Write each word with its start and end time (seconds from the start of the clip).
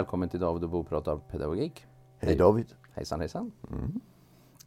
välkommen 0.00 0.28
till 0.28 0.40
David 0.40 0.64
och 0.64 0.70
Bo 0.70 0.84
pratar 0.84 1.16
pedagogik. 1.16 1.86
Hej 2.18 2.36
David. 2.36 2.66
Hejsan 2.92 3.20
hejsan. 3.20 3.52
Mm. 3.70 4.00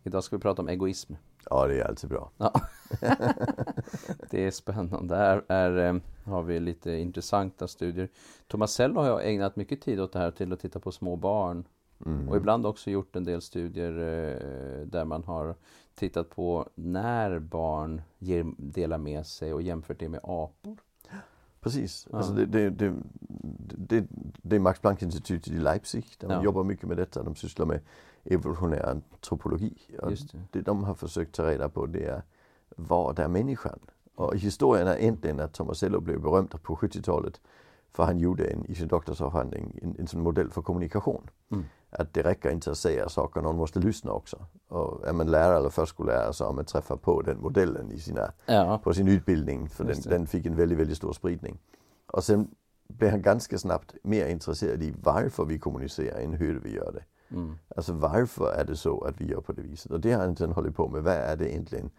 Idag 0.03 0.23
ska 0.23 0.35
vi 0.35 0.41
prata 0.41 0.61
om 0.61 0.69
egoism. 0.69 1.13
Ja, 1.49 1.67
det 1.67 1.79
är 1.79 1.87
alltid 1.87 2.09
bra. 2.09 2.31
Ja. 2.37 2.53
det 4.29 4.45
är 4.45 4.51
spännande. 4.51 5.15
Här 5.15 5.43
är, 5.47 5.77
eh, 5.77 6.01
har 6.25 6.43
vi 6.43 6.59
lite 6.59 6.91
intressanta 6.91 7.67
studier. 7.67 8.09
Tomasello 8.47 9.01
har 9.01 9.07
jag 9.07 9.29
ägnat 9.29 9.55
mycket 9.55 9.81
tid 9.81 9.99
åt 9.99 10.13
det 10.13 10.19
här 10.19 10.31
till 10.31 10.53
att 10.53 10.59
titta 10.59 10.79
på 10.79 10.91
små 10.91 11.15
barn. 11.15 11.67
Mm. 12.05 12.29
Och 12.29 12.37
ibland 12.37 12.65
också 12.65 12.89
gjort 12.89 13.15
en 13.15 13.23
del 13.23 13.41
studier 13.41 13.91
eh, 13.91 14.87
där 14.87 15.05
man 15.05 15.23
har 15.23 15.55
tittat 15.95 16.29
på 16.29 16.69
när 16.75 17.39
barn 17.39 18.01
ger, 18.19 18.45
delar 18.57 18.97
med 18.97 19.25
sig 19.25 19.53
och 19.53 19.61
jämfört 19.61 19.99
det 19.99 20.09
med 20.09 20.19
apor. 20.23 20.77
Precis. 21.63 22.07
Ja. 22.11 22.17
Alltså 22.17 22.33
det, 22.33 22.45
det, 22.45 22.69
det, 22.69 22.93
det, 23.77 24.05
det 24.41 24.55
är 24.55 24.59
Max 24.59 24.79
Planck-institutet 24.79 25.53
i 25.53 25.57
Leipzig. 25.57 26.05
Där 26.19 26.27
man 26.27 26.37
Ja. 26.37 26.43
jobbar 26.43 26.63
mycket 26.63 26.87
med 26.87 26.97
detta. 26.97 27.23
De 27.23 27.35
sysslar 27.35 27.65
med 27.65 27.79
evolutionär 28.23 28.89
antropologi. 28.89 29.73
Och 30.01 30.11
det. 30.11 30.37
det 30.51 30.61
de 30.61 30.83
har 30.83 30.93
försökt 30.93 31.35
ta 31.35 31.49
reda 31.49 31.69
på 31.69 31.85
det 31.85 32.05
är 32.05 32.21
vad 32.75 33.19
är 33.19 33.27
människan? 33.27 33.79
Och 34.15 34.35
historien 34.37 34.87
är 34.87 34.97
egentligen 34.97 35.39
att 35.39 35.53
Tomasello 35.53 35.99
blev 35.99 36.21
berömd 36.21 36.63
på 36.63 36.75
70-talet 36.75 37.41
för 37.91 38.03
han 38.03 38.19
gjorde 38.19 38.45
en, 38.45 38.65
i 38.65 38.75
sin 38.75 38.87
doktorsavhandling 38.87 39.79
en, 39.81 40.07
en 40.13 40.21
modell 40.21 40.49
för 40.49 40.61
kommunikation. 40.61 41.29
Mm. 41.51 41.65
Att 41.99 42.13
det 42.13 42.21
räcker 42.23 42.49
inte 42.51 42.71
att 42.71 42.77
säga 42.77 43.09
saker, 43.09 43.41
någon 43.41 43.55
måste 43.57 43.79
lyssna 43.79 44.11
också. 44.11 44.45
Och 44.67 45.07
är 45.07 45.13
man 45.13 45.31
lärare 45.31 45.57
eller 45.57 45.69
förskollärare 45.69 46.33
så 46.33 46.45
har 46.45 46.53
man 46.53 46.65
träffat 46.65 47.01
på 47.01 47.21
den 47.21 47.39
modellen 47.41 47.91
i 47.91 47.99
sina 47.99 48.31
Ja, 48.45 48.79
på 48.83 48.93
sin 48.93 49.07
utbildning 49.07 49.69
för 49.69 49.83
den, 49.83 50.01
den 50.01 50.27
fick 50.27 50.45
en 50.45 50.55
väldigt, 50.55 50.77
väldigt 50.79 50.97
stor 50.97 51.13
spridning. 51.13 51.59
Och 52.07 52.23
sen 52.23 52.47
blev 52.87 53.09
han 53.11 53.21
ganska 53.21 53.57
snabbt 53.57 53.95
mer 54.03 54.27
intresserad 54.27 54.83
i 54.83 54.93
varför 55.03 55.45
vi 55.45 55.59
kommunicerar 55.59 56.19
än 56.19 56.33
hur 56.33 56.59
vi 56.59 56.73
gör 56.75 56.91
det. 56.91 57.35
mm. 57.35 57.57
Alltså 57.75 57.93
varför 57.93 58.53
är 58.53 58.63
det 58.65 58.75
så 58.75 59.01
att 59.03 59.21
vi 59.21 59.25
gör 59.27 59.41
på 59.41 59.51
det 59.53 59.61
viset? 59.61 59.91
Och 59.91 59.99
det 59.99 60.11
har 60.13 60.25
han 60.25 60.35
sen 60.35 60.51
hållit 60.51 60.75
på 60.75 60.87
med. 60.87 61.03
Vad 61.03 61.13
är 61.13 61.35
det 61.35 61.51
egentligen? 61.53 61.89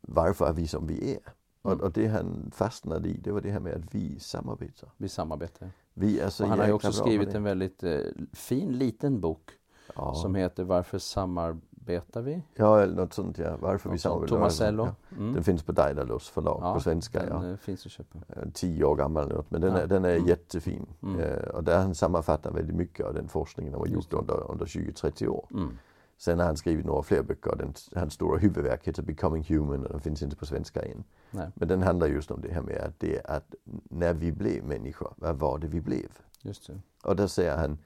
Varför 0.00 0.46
är 0.46 0.52
vi 0.52 0.66
som 0.68 0.86
vi 0.86 1.12
är? 1.14 1.20
Och, 1.62 1.72
Mm. 1.72 1.84
och 1.84 1.92
det 1.92 2.06
han 2.06 2.50
fastnade 2.54 3.08
i, 3.08 3.16
det 3.16 3.32
var 3.32 3.40
det 3.40 3.50
här 3.50 3.60
med 3.60 3.74
att 3.74 3.94
vi 3.94 4.20
samarbetar. 4.20 4.90
vi 4.96 5.08
samarbetar. 5.08 5.68
Vi 5.94 6.20
är 6.20 6.28
så 6.28 6.44
Och 6.44 6.50
han 6.50 6.58
har 6.58 6.66
ju 6.66 6.72
också 6.72 6.92
skrivit 6.92 7.34
en 7.34 7.42
väldigt 7.42 7.82
eh, 7.82 7.98
fin 8.32 8.72
liten 8.78 9.20
bok 9.20 9.50
ja. 9.96 10.14
som 10.14 10.34
heter 10.34 10.64
Varför 10.64 10.98
samarbetar 10.98 12.22
vi? 12.22 12.42
ja, 12.54 12.80
eller 12.80 12.94
något 12.94 13.12
sånt 13.12 13.38
ja. 13.38 13.56
Varför 13.60 13.88
vi 13.88 13.92
Något 13.94 14.00
sånt. 14.00 14.12
samarbetar. 14.12 14.36
Tomasello. 14.36 14.84
Ja. 15.08 15.16
Mm. 15.16 15.34
Den 15.34 15.44
finns 15.44 15.62
på 15.62 15.72
Daedalus 15.72 16.28
förlag 16.28 16.74
på 16.74 16.80
svenska. 16.80 17.18
den 17.26 17.42
Ja. 17.44 17.50
eh, 17.50 17.56
finns 17.56 17.86
att 17.86 17.92
köpa. 17.92 18.18
Eh, 18.28 18.42
tio 18.54 18.84
år 18.84 18.96
gammal 18.96 19.24
eller 19.24 19.34
något, 19.36 19.50
men 19.50 19.60
den 19.60 19.72
Ja. 19.72 19.78
är, 19.80 19.86
den 19.86 20.04
är 20.04 20.14
Mm. 20.16 20.28
jättefin. 20.28 20.86
Mm. 21.02 21.20
Eh, 21.20 21.36
och 21.48 21.64
där 21.64 21.78
han 21.78 21.94
sammanfattar 21.94 22.50
väldigt 22.52 22.76
mycket 22.76 23.06
av 23.06 23.14
den 23.14 23.28
forskningen 23.28 23.72
de 23.72 23.78
har 23.78 23.86
gjort 23.86 24.12
under, 24.12 24.50
under 24.50 24.66
20-30 24.66 25.26
år. 25.28 25.46
Mm. 25.50 25.78
Sen 26.20 26.38
har 26.38 26.46
han 26.46 26.56
skrivit 26.56 26.86
några 26.86 27.02
fler 27.02 27.22
böcker. 27.22 27.56
Den, 27.56 27.74
hans 27.94 28.14
stora 28.14 28.38
huvudverk 28.38 28.88
heter 28.88 29.02
Becoming 29.02 29.44
Human 29.48 29.86
och 29.86 29.92
den 29.92 30.00
finns 30.00 30.22
inte 30.22 30.36
på 30.36 30.46
svenska 30.46 30.82
än. 30.82 31.04
Nej, 31.30 31.48
Men 31.54 31.68
den 31.68 31.82
handlar 31.82 32.06
just 32.06 32.30
om 32.30 32.40
det 32.40 32.52
här 32.52 32.62
med 32.62 32.76
att 32.76 33.00
det 33.00 33.20
att 33.24 33.54
när 33.90 34.14
vi 34.14 34.32
blev 34.32 34.64
människor, 34.64 35.12
vad 35.16 35.38
var 35.38 35.58
det 35.58 35.66
vi 35.66 35.80
blev? 35.80 36.08
just 36.42 36.66
det. 36.66 36.80
Och 37.04 37.16
där 37.16 37.26
säger 37.26 37.56
han, 37.56 37.78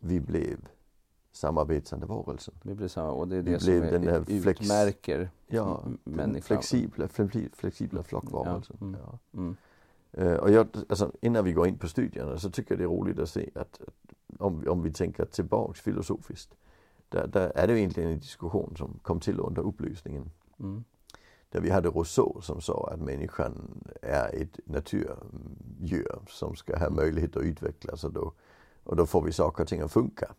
vi 0.00 0.20
blev 0.20 0.56
samarbetande 1.32 2.06
varelsen. 2.06 2.54
Vi 2.62 2.74
blir 2.74 2.88
samma, 2.88 3.10
och 3.10 3.28
det 3.28 3.36
är 3.36 3.42
Vi 3.42 3.52
det 3.52 3.60
som 3.60 3.66
blev 3.72 3.82
den 3.92 4.24
flex- 4.24 4.60
utmärker 4.60 5.30
Ja, 5.46 5.84
människan. 6.04 6.42
flexibla, 6.42 7.08
flexibla, 7.08 7.48
flexibla 7.56 8.02
flockvarelsen. 8.02 8.76
Ja, 8.80 8.86
mm. 8.86 9.00
Ja. 9.04 9.18
Mm. 9.38 9.56
Eh, 10.12 10.34
och 10.38 10.50
jag, 10.50 10.68
alltså, 10.88 11.12
innan 11.20 11.44
vi 11.44 11.52
går 11.52 11.66
in 11.68 11.78
på 11.78 11.88
studierna 11.88 12.38
så 12.38 12.50
tycker 12.50 12.70
jag 12.72 12.78
det 12.78 12.84
är 12.84 12.88
roligt 12.88 13.18
att 13.18 13.28
se 13.28 13.50
att, 13.54 13.80
att 13.86 14.14
om, 14.38 14.60
vi- 14.60 14.68
om 14.68 14.82
vi 14.82 14.92
tänker 14.92 15.24
tillbaks 15.24 15.80
filosofiskt. 15.80 16.54
Där, 17.12 17.26
där 17.26 17.52
är 17.54 17.66
det 17.66 17.78
egentligen 17.78 18.10
en 18.10 18.18
diskussion 18.18 18.74
som 18.76 18.98
kom 19.02 19.20
till 19.20 19.40
under 19.40 19.62
upplysningen. 19.62 20.30
Mm. 20.60 20.84
Där 21.50 21.60
vi 21.60 21.70
hade 21.70 21.88
Rousseau 21.88 22.40
som 22.40 22.60
sa 22.60 22.90
att 22.92 23.00
människan 23.00 23.84
är 24.02 24.42
ett 24.42 24.60
naturdjur 24.64 26.18
som 26.28 26.56
ska 26.56 26.78
ha 26.78 26.90
möjlighet 26.90 27.36
att 27.36 27.42
utvecklas 27.42 28.04
och 28.04 28.12
då, 28.12 28.32
och 28.84 28.96
då 28.96 29.06
får 29.06 29.22
vi 29.22 29.32
saker 29.32 29.62
och 29.62 29.68
ting 29.68 29.80
att 29.80 29.92
funka. 29.92 30.34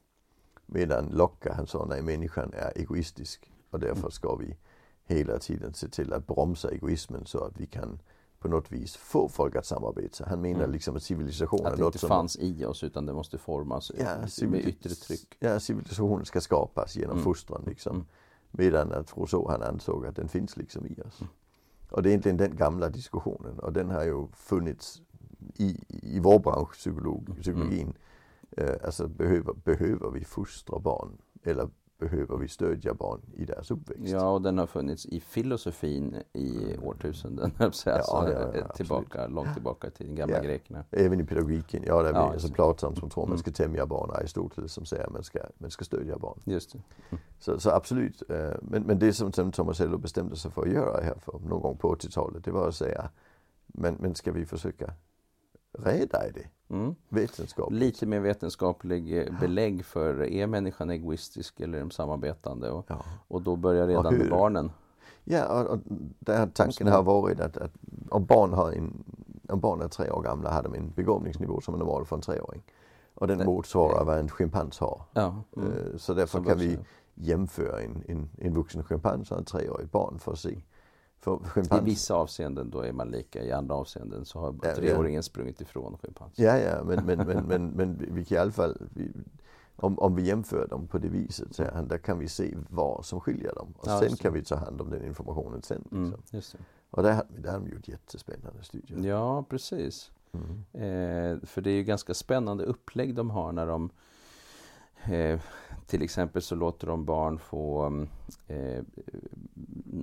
Medan 0.65 1.09
Locke 1.09 1.53
han 1.53 1.67
sa 1.67 1.85
nej 1.85 2.01
människan 2.01 2.53
är 2.53 2.77
egoistisk 2.77 3.51
och 3.69 3.79
därför 3.79 4.09
ska 4.09 4.35
vi 4.35 4.57
hela 5.05 5.39
tiden 5.39 5.73
se 5.73 5.87
till 5.87 6.13
att 6.13 6.27
bromsa 6.27 6.71
egoismen 6.71 7.25
så 7.25 7.43
att 7.43 7.59
vi 7.59 7.65
kan 7.65 7.99
på 8.43 8.49
något 8.49 8.71
vis 8.71 8.95
få 8.95 9.29
folk 9.29 9.55
att 9.55 9.65
samarbeta. 9.65 10.25
Han 10.29 10.41
menar 10.41 10.59
Mm. 10.59 10.71
liksom 10.71 10.95
att 10.95 11.03
civilisationen 11.03 11.65
Att 11.67 11.77
det 11.77 11.85
inte 11.85 11.97
som 11.97 12.09
fanns 12.09 12.37
i 12.39 12.65
oss 12.65 12.83
utan 12.83 13.05
det 13.05 13.13
måste 13.13 13.37
formas 13.37 13.91
Ja, 13.99 14.47
med 14.47 14.67
yttre 14.67 14.89
tryck. 14.89 15.37
Ja, 15.39 15.59
civilisationen 15.59 16.25
ska 16.25 16.41
skapas 16.41 16.95
genom 16.95 17.11
Mm. 17.11 17.23
fostran 17.23 17.63
liksom. 17.65 17.95
Mm. 17.95 18.05
Medan 18.51 18.91
att 18.91 19.17
Rousseau 19.17 19.47
han 19.49 19.63
ansåg 19.63 20.05
att 20.05 20.15
den 20.15 20.27
finns 20.27 20.57
liksom 20.57 20.85
i 20.85 21.01
oss. 21.07 21.21
Mm. 21.21 21.31
Och 21.91 22.03
det 22.03 22.09
är 22.09 22.11
egentligen 22.11 22.37
den 22.37 22.55
gamla 22.55 22.89
diskussionen 22.89 23.59
och 23.59 23.73
den 23.73 23.89
har 23.89 24.03
ju 24.03 24.27
funnits 24.33 25.01
i, 25.55 25.79
i 25.89 26.19
vår 26.19 26.39
bransch, 26.39 26.71
psykolog, 26.73 27.23
Mm. 27.29 27.41
psykologin. 27.41 27.93
Eh, 28.57 28.75
alltså 28.85 29.07
behöver, 29.07 29.53
behöver 29.53 30.09
vi 30.11 30.23
fostra 30.25 30.79
barn 30.79 31.17
eller 31.43 31.69
behöver 32.09 32.37
vi 32.37 32.47
stödja 32.47 32.93
barn 32.93 33.21
i 33.33 33.45
deras 33.45 33.71
uppväxt? 33.71 34.03
Ja, 34.07 34.29
och 34.29 34.41
den 34.41 34.57
har 34.57 34.67
funnits 34.67 35.05
i 35.05 35.19
filosofin 35.19 36.15
i 36.33 36.77
årtusenden. 36.83 37.51
Ja, 37.59 37.65
alltså, 37.65 37.89
ja, 37.89 38.01
ja, 38.09 38.29
eh, 38.29 38.39
absolut. 38.47 38.73
tillbaka, 38.73 39.27
långt 39.27 39.53
tillbaka 39.53 39.89
till 39.89 40.07
de 40.07 40.15
gamla 40.15 40.39
grekerna. 40.43 40.83
Även 40.91 41.19
i 41.19 41.23
pedagogiken, 41.25 41.83
ja, 41.87 42.01
där 42.03 42.11
vi, 42.11 42.17
Ja, 42.17 42.23
alltså 42.31 42.47
just 42.47 42.53
Platon 42.55 42.95
som 42.95 43.09
tror 43.09 43.23
man 43.23 43.29
Mm. 43.31 43.37
ska 43.37 43.51
tämja 43.51 43.85
barn, 43.85 44.09
Aristoteles 44.11 44.71
som 44.73 44.85
säger 44.85 45.03
att 45.03 45.13
man 45.13 45.23
ska, 45.23 45.39
man 45.57 45.71
ska 45.71 45.85
stödja 45.85 46.17
barn. 46.17 46.39
Just 46.45 46.71
det. 46.73 46.79
Så, 47.39 47.59
så 47.59 47.69
absolut. 47.69 48.23
eh, 48.29 48.51
Men, 48.61 48.83
men 48.83 48.99
det 48.99 49.13
som, 49.13 49.31
som 49.33 49.51
Tomasello 49.51 49.97
bestämde 49.97 50.35
sig 50.35 50.51
för 50.51 50.61
att 50.61 50.71
göra 50.71 51.01
här 51.03 51.15
för 51.19 51.39
någon 51.39 51.61
gång 51.61 51.77
på 51.77 51.95
80-talet, 51.95 52.43
det 52.45 52.51
var 52.51 52.67
att 52.67 52.75
säga, 52.75 53.09
men, 53.67 53.95
men 53.99 54.15
ska 54.15 54.31
vi 54.31 54.45
försöka 54.45 54.93
reda 55.79 56.27
i 56.27 56.31
det 56.31 56.47
Mm. 56.73 56.95
Lite 57.71 58.05
mer 58.05 58.19
vetenskaplig 58.19 59.17
eh, 59.19 59.39
belägg 59.39 59.85
för 59.85 60.23
är 60.23 60.47
människan 60.47 60.89
egoistisk 60.89 61.59
eller 61.59 61.77
är 61.77 61.81
de 61.81 61.91
samarbetande? 61.91 62.71
Och, 62.71 62.85
Ja, 62.87 62.97
och 63.27 63.41
då 63.41 63.55
börjar 63.55 63.87
redan 63.87 64.13
med 64.17 64.29
barnen. 64.29 64.71
ja 65.23 65.61
och, 65.61 65.69
och 65.69 65.79
där 66.19 66.47
tanken 66.47 66.87
har 66.87 67.03
varit 67.03 67.39
att, 67.39 67.57
att 67.57 67.71
om 68.09 68.25
barn 68.25 68.53
har 68.53 68.71
en, 68.71 69.03
om 69.49 69.59
barn 69.59 69.81
är 69.81 69.87
tre 69.87 70.09
år 70.11 70.21
gamla 70.21 70.51
har 70.51 70.63
de 70.63 70.73
en 70.75 70.91
begåvningsnivå 70.95 71.61
som 71.61 71.73
är 71.73 71.77
normal 71.77 72.05
för 72.05 72.15
en 72.15 72.21
treåring. 72.21 72.61
Och 73.15 73.27
den 73.27 73.45
motsvarar 73.45 74.05
vad 74.05 74.19
en 74.19 74.29
schimpans 74.29 74.79
har. 74.79 75.01
Ja, 75.13 75.35
mm. 75.57 75.71
Eh, 75.71 75.97
Så 75.97 76.13
därför 76.13 76.43
kan 76.43 76.57
vi 76.57 76.79
jämföra 77.15 77.81
en, 77.81 78.03
en, 78.07 78.29
en 78.37 78.53
vuxen 78.53 78.83
schimpans 78.83 79.31
och 79.31 79.37
en 79.37 79.45
treårigt 79.45 79.91
barn 79.91 80.19
för 80.19 80.31
att 80.31 80.39
se. 80.39 80.61
I 81.55 81.79
vissa 81.83 82.15
avseenden 82.15 82.69
då 82.69 82.81
är 82.81 82.91
man 82.93 83.07
lika, 83.11 83.43
i 83.43 83.51
andra 83.51 83.75
avseenden 83.75 84.25
så 84.25 84.39
har 84.39 84.55
Ja, 84.61 84.69
ja. 84.69 84.75
treåringen 84.75 85.23
sprungit 85.23 85.61
ifrån 85.61 85.97
schimpans. 86.01 86.39
Ja, 86.39 86.57
ja, 86.57 86.83
men, 86.83 87.05
men, 87.05 87.17
men, 87.27 87.43
men, 87.45 87.67
men 87.67 87.97
vi- 88.15 88.25
kan 88.25 88.35
i 88.37 88.39
alla 88.41 88.51
fall, 88.51 88.77
vi, 88.93 89.11
om, 89.75 89.99
om 89.99 90.15
vi 90.15 90.21
jämför 90.21 90.67
dem 90.67 90.87
på 90.87 90.97
det 90.97 91.07
viset, 91.07 91.55
så 91.55 91.63
här, 91.63 91.83
där 91.83 91.97
kan 91.97 92.19
vi 92.19 92.27
se 92.27 92.55
vad 92.69 93.05
som 93.05 93.19
skiljer 93.19 93.55
dem. 93.55 93.73
Och 93.77 93.87
Ja, 93.87 93.99
sen 93.99 94.15
kan 94.15 94.33
vi 94.33 94.43
ta 94.43 94.55
hand 94.55 94.81
om 94.81 94.89
den 94.89 95.05
informationen 95.05 95.61
sen. 95.61 95.77
Liksom. 95.81 96.05
Mm, 96.05 96.19
just 96.31 96.51
det. 96.51 96.57
Och 96.89 97.03
där, 97.03 97.23
där 97.37 97.51
har 97.51 97.59
de 97.59 97.69
gjort 97.69 97.87
jättespännande 97.87 98.63
studier. 98.63 98.99
Ja, 99.09 99.43
precis. 99.49 100.11
Mm. 100.31 100.49
Eh, 100.73 101.45
för 101.45 101.61
det 101.61 101.69
är 101.69 101.75
ju 101.75 101.83
ganska 101.83 102.13
spännande 102.13 102.63
upplägg 102.63 103.15
de 103.15 103.29
har 103.29 103.51
när 103.51 103.67
de 103.67 103.89
eh, 105.11 105.39
till 105.87 106.01
exempel 106.01 106.41
så 106.41 106.55
låter 106.55 106.87
de 106.87 107.05
barn 107.05 107.39
få 107.39 107.81
mm, 107.81 108.07
eh, 108.47 108.83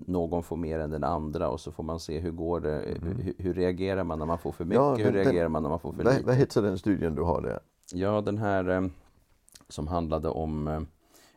någon 0.06 0.42
får 0.42 0.56
mer 0.56 0.78
än 0.78 0.91
den 0.91 1.04
andra 1.04 1.48
och 1.50 1.60
så 1.60 1.72
får 1.72 1.82
man 1.82 2.00
se 2.00 2.18
hur 2.18 2.30
går 2.30 2.60
det, 2.60 2.98
Mhm. 3.02 3.16
hur, 3.20 3.34
hur 3.38 3.54
reagerar 3.54 4.04
man 4.04 4.18
när 4.18 4.26
man 4.26 4.38
får 4.38 4.52
för 4.52 4.64
mycket, 4.64 4.76
Ja, 4.82 4.94
hur 4.97 5.04
den- 5.04 5.14
reagerar 5.14 5.48
man 5.48 5.62
när 5.62 5.70
man 5.70 5.80
får 5.80 5.92
för 5.92 6.04
Vad, 6.04 6.14
lite. 6.14 6.26
vad 6.26 6.34
heter 6.34 6.62
den 6.62 6.78
studien 6.78 7.14
du 7.14 7.22
har 7.22 7.42
där? 7.42 7.60
Ja, 7.92 8.20
den 8.20 8.38
här 8.38 8.68
eh, 8.68 8.82
som 9.68 9.86
handlade 9.88 10.28
om 10.28 10.68
eh, 10.68 10.80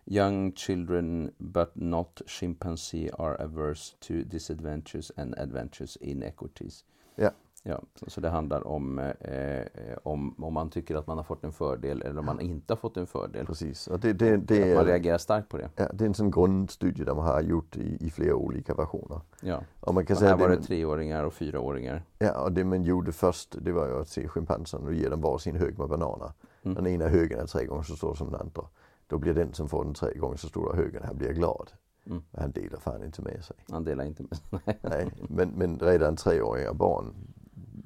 Young 0.05 0.53
children 0.55 1.31
but 1.37 1.69
not 1.75 2.21
chimpanzee 2.25 3.11
are 3.19 3.43
averse 3.43 3.95
to 3.99 4.13
disadventures 4.13 5.11
and 5.17 5.35
adventures 5.39 5.97
inequities. 5.97 6.85
Ja. 7.15 7.29
Ja, 7.65 7.81
så, 7.95 8.09
så 8.09 8.21
det 8.21 8.29
handlar 8.29 8.67
om, 8.67 8.99
eh, 8.99 9.09
eh, 9.29 9.97
om 10.03 10.35
om 10.43 10.53
man 10.53 10.69
tycker 10.69 10.95
att 10.95 11.07
man 11.07 11.17
har 11.17 11.23
fått 11.23 11.43
en 11.43 11.51
fördel 11.51 12.01
eller 12.01 12.19
om 12.19 12.25
man 12.25 12.39
inte 12.39 12.73
har 12.73 12.77
fått 12.77 12.97
en 12.97 13.07
fördel. 13.07 13.45
Precis. 13.45 13.87
Och 13.87 13.99
det, 13.99 14.13
det, 14.13 14.37
det, 14.37 14.71
Att 14.71 14.77
man 14.77 14.85
reagerar 14.85 15.17
starkt 15.17 15.49
på 15.49 15.57
det. 15.57 15.69
ja, 15.75 15.89
det 15.93 16.03
är 16.03 16.07
en 16.07 16.13
sån 16.13 16.31
grundstudie 16.31 17.03
de 17.05 17.17
har 17.17 17.41
gjort 17.41 17.77
i, 17.77 17.97
i 18.05 18.09
flera 18.09 18.35
olika 18.35 18.73
versioner. 18.73 19.21
Ja. 19.41 19.61
Och 19.79 19.93
man 19.93 20.05
kan 20.05 20.13
Och 20.15 20.19
säga 20.19 20.31
här 20.31 20.37
var 20.37 20.49
det, 20.49 20.61
treåringar 20.61 21.23
och 21.23 21.33
fyraåringar. 21.33 22.03
ja, 22.19 22.43
och 22.43 22.51
det 22.51 22.63
man 22.63 22.83
gjorde 22.83 23.11
först, 23.11 23.55
det 23.61 23.71
var 23.71 23.87
ju 23.87 23.99
att 24.01 24.09
se 24.09 24.27
schimpansen 24.27 24.83
och 24.83 24.93
ge 24.93 25.09
dem 25.09 25.21
varsin 25.21 25.55
hög 25.55 25.79
med 25.79 25.89
bananer. 25.89 26.31
Mm. 26.63 26.75
Den 26.75 26.87
ena 26.87 27.07
högen 27.07 27.39
är 27.39 27.45
tre 27.45 27.65
gånger 27.65 27.83
så 27.83 27.95
stor 27.95 28.15
som 28.15 28.31
den 28.31 28.41
andra. 28.41 28.63
Då 29.07 29.17
blir 29.17 29.33
den 29.33 29.53
som 29.53 29.69
får 29.69 29.83
den 29.83 29.93
tre 29.93 30.13
gånger 30.17 30.37
så 30.37 30.47
stora 30.47 30.75
högen, 30.75 31.01
han 31.05 31.17
blir 31.17 31.33
glad. 31.33 31.71
Mm. 32.05 32.21
Han 32.37 32.51
delar 32.51 32.79
fan 32.79 33.03
inte 33.03 33.21
med 33.21 33.43
sig. 33.43 33.55
Han 33.71 33.83
delar 33.83 34.03
inte 34.05 34.23
med 34.23 34.37
sig. 34.37 34.79
Nej, 34.81 35.11
men, 35.29 35.49
men 35.49 35.79
redan 35.79 36.15
treåriga 36.15 36.73
barn 36.73 37.13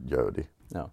gör 0.07 0.31
det. 0.31 0.47
Ja. 0.69 0.91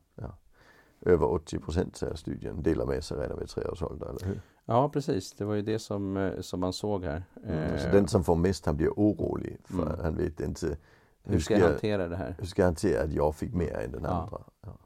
över 1.00 1.26
80 1.32 1.58
procent 1.58 1.96
säger 1.96 2.14
studien 2.14 2.62
delar 2.62 2.87
med 2.87 3.05
sig 3.05 3.19
redan 3.19 3.38
vid 3.38 3.49
tre 3.49 3.64
års 3.64 3.82
ålder, 3.82 4.06
eller 4.06 4.26
hur? 4.26 4.40
Ja 4.64 4.88
precis, 4.88 5.32
det 5.32 5.44
var 5.44 5.55
ju 5.55 5.62
det 5.62 5.78
som, 5.78 6.16
eh, 6.16 6.40
som 6.40 6.61
man 6.61 6.72
såg 6.72 7.05
här. 7.05 7.22
Mm, 7.44 7.78
så 7.78 7.87
Eh, 7.87 7.93
den 7.93 8.08
som 8.08 8.25
får 8.25 8.37
mest 8.37 8.66
han 8.66 8.76
blir 8.76 8.88
orolig 8.90 9.58
för 9.64 9.82
Mm. 9.82 9.99
han 10.02 10.16
vet 10.16 10.40
inte 10.40 10.76
hur 11.22 11.38
ska 11.38 11.58
jag 11.58 11.69
hantera 11.69 12.08
det 12.08 12.16
här? 12.16 12.34
hur 12.38 12.46
ska 12.46 12.62
jag 12.62 12.66
hantera 12.66 13.02
att 13.02 13.12
jag 13.12 13.34
fick 13.34 13.55
mer 13.55 13.75
än 13.78 13.93
den 13.93 14.02
Ja. 14.05 14.08
andra? 14.11 14.40
Ja. 14.61 14.78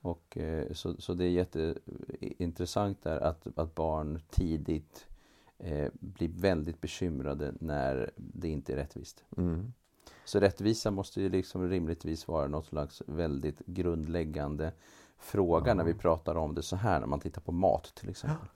Och, 0.00 0.38
eh, 0.38 0.72
så, 0.72 0.94
så 1.00 1.14
det 1.14 1.24
är 1.24 1.28
jätteintressant 1.30 3.02
där 3.02 3.20
att, 3.20 3.46
att 3.58 3.74
barn 3.74 4.20
tidigt 4.30 5.06
eh, 5.58 5.88
blir 6.00 6.28
väldigt 6.28 6.80
bekymrade 6.80 7.54
när 7.60 8.10
det 8.16 8.48
inte 8.48 8.72
är 8.72 8.76
rättvist. 8.76 9.24
Mm. 9.36 9.72
Så 10.28 10.40
rättvisa 10.40 10.90
måste 10.90 11.20
ju 11.20 11.28
liksom 11.28 11.68
rimligtvis 11.68 12.28
vara 12.28 12.48
något 12.48 12.66
slags 12.66 13.02
väldigt 13.06 13.58
grundläggande 13.66 14.72
fråga 15.18 15.70
Ja. 15.70 15.74
när 15.74 15.84
vi 15.84 15.94
pratar 15.94 16.34
om 16.34 16.54
det 16.54 16.62
så 16.62 16.76
här, 16.76 17.00
när 17.00 17.06
man 17.06 17.20
tittar 17.20 17.40
på 17.42 17.52
mat 17.52 17.92
till 17.94 18.08
exempel. 18.08 18.48